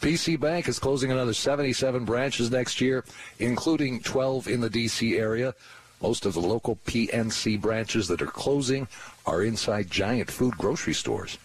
PNC 0.00 0.40
Bank 0.40 0.66
is 0.66 0.78
closing 0.78 1.12
another 1.12 1.34
77 1.34 2.04
branches 2.04 2.50
next 2.50 2.80
year, 2.80 3.04
including 3.38 4.00
12 4.00 4.48
in 4.48 4.60
the 4.60 4.70
DC 4.70 5.18
area. 5.18 5.54
Most 6.02 6.24
of 6.24 6.32
the 6.32 6.40
local 6.40 6.76
PNC 6.86 7.60
branches 7.60 8.08
that 8.08 8.22
are 8.22 8.26
closing 8.26 8.88
are 9.26 9.42
inside 9.42 9.90
giant 9.90 10.30
food 10.30 10.56
grocery 10.56 10.94
stores. 10.94 11.36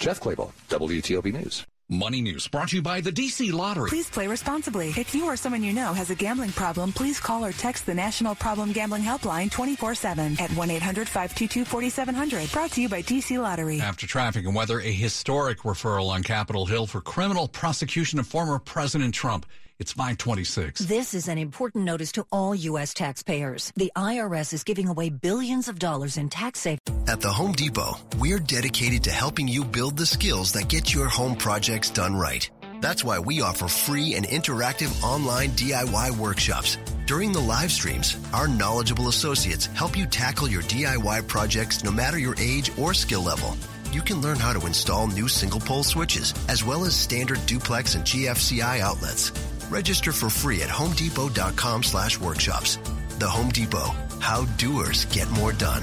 Jeff 0.00 0.18
Clabaugh, 0.18 0.50
WTOP 0.70 1.30
News. 1.30 1.66
Money 1.90 2.22
News 2.22 2.48
brought 2.48 2.70
to 2.70 2.76
you 2.76 2.82
by 2.82 3.02
the 3.02 3.12
DC 3.12 3.52
Lottery. 3.52 3.90
Please 3.90 4.08
play 4.08 4.26
responsibly. 4.28 4.94
If 4.96 5.14
you 5.14 5.26
or 5.26 5.36
someone 5.36 5.62
you 5.62 5.74
know 5.74 5.92
has 5.92 6.08
a 6.08 6.14
gambling 6.14 6.52
problem, 6.52 6.90
please 6.90 7.20
call 7.20 7.44
or 7.44 7.52
text 7.52 7.84
the 7.84 7.92
National 7.92 8.34
Problem 8.34 8.72
Gambling 8.72 9.02
Helpline 9.02 9.50
24-7 9.50 10.40
at 10.40 10.48
1-800-522-4700. 10.50 12.50
Brought 12.50 12.70
to 12.70 12.80
you 12.80 12.88
by 12.88 13.02
DC 13.02 13.42
Lottery. 13.42 13.78
After 13.80 14.06
traffic 14.06 14.46
and 14.46 14.54
weather, 14.54 14.80
a 14.80 14.90
historic 14.90 15.58
referral 15.58 16.08
on 16.08 16.22
Capitol 16.22 16.64
Hill 16.64 16.86
for 16.86 17.02
criminal 17.02 17.46
prosecution 17.46 18.18
of 18.18 18.26
former 18.26 18.58
President 18.58 19.12
Trump. 19.12 19.44
It's 19.80 19.92
526. 19.92 20.80
This 20.80 21.14
is 21.14 21.26
an 21.26 21.38
important 21.38 21.86
notice 21.86 22.12
to 22.12 22.26
all 22.30 22.54
U.S. 22.54 22.92
taxpayers. 22.92 23.72
The 23.76 23.90
IRS 23.96 24.52
is 24.52 24.62
giving 24.62 24.88
away 24.88 25.08
billions 25.08 25.68
of 25.68 25.78
dollars 25.78 26.18
in 26.18 26.28
tax 26.28 26.60
savings. 26.60 27.08
At 27.08 27.22
the 27.22 27.32
Home 27.32 27.52
Depot, 27.52 27.96
we're 28.18 28.40
dedicated 28.40 29.02
to 29.04 29.10
helping 29.10 29.48
you 29.48 29.64
build 29.64 29.96
the 29.96 30.04
skills 30.04 30.52
that 30.52 30.68
get 30.68 30.92
your 30.92 31.08
home 31.08 31.34
projects 31.34 31.88
done 31.88 32.14
right. 32.14 32.48
That's 32.82 33.02
why 33.04 33.20
we 33.20 33.40
offer 33.40 33.68
free 33.68 34.16
and 34.16 34.26
interactive 34.26 35.02
online 35.02 35.52
DIY 35.52 36.10
workshops. 36.18 36.76
During 37.06 37.32
the 37.32 37.40
live 37.40 37.72
streams, 37.72 38.18
our 38.34 38.48
knowledgeable 38.48 39.08
associates 39.08 39.64
help 39.64 39.96
you 39.96 40.04
tackle 40.04 40.48
your 40.50 40.62
DIY 40.62 41.26
projects 41.26 41.82
no 41.82 41.90
matter 41.90 42.18
your 42.18 42.34
age 42.38 42.70
or 42.78 42.92
skill 42.92 43.22
level. 43.22 43.56
You 43.92 44.02
can 44.02 44.20
learn 44.20 44.36
how 44.36 44.52
to 44.52 44.66
install 44.66 45.06
new 45.06 45.26
single 45.26 45.58
pole 45.58 45.82
switches, 45.82 46.34
as 46.48 46.62
well 46.62 46.84
as 46.84 46.94
standard 46.94 47.44
duplex 47.46 47.94
and 47.94 48.04
GFCI 48.04 48.80
outlets. 48.80 49.32
Register 49.70 50.10
for 50.10 50.28
free 50.28 50.62
at 50.62 50.68
homedepot.com 50.68 51.82
slash 51.84 52.18
workshops. 52.20 52.78
The 53.18 53.28
Home 53.28 53.50
Depot, 53.50 53.94
how 54.20 54.44
doers 54.56 55.04
get 55.06 55.30
more 55.30 55.52
done. 55.52 55.82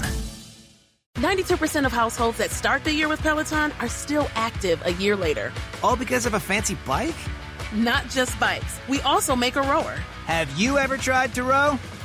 92% 1.16 1.84
of 1.86 1.92
households 1.92 2.38
that 2.38 2.50
start 2.50 2.84
the 2.84 2.92
year 2.92 3.08
with 3.08 3.20
Peloton 3.22 3.72
are 3.80 3.88
still 3.88 4.28
active 4.34 4.80
a 4.84 4.92
year 4.92 5.16
later. 5.16 5.52
All 5.82 5.96
because 5.96 6.26
of 6.26 6.34
a 6.34 6.40
fancy 6.40 6.76
bike? 6.86 7.14
Not 7.74 8.08
just 8.08 8.38
bikes. 8.38 8.78
We 8.88 9.00
also 9.00 9.34
make 9.34 9.56
a 9.56 9.62
rower. 9.62 9.96
Have 10.26 10.48
you 10.58 10.78
ever 10.78 10.96
tried 10.96 11.34
to 11.34 11.42
row? 11.42 11.78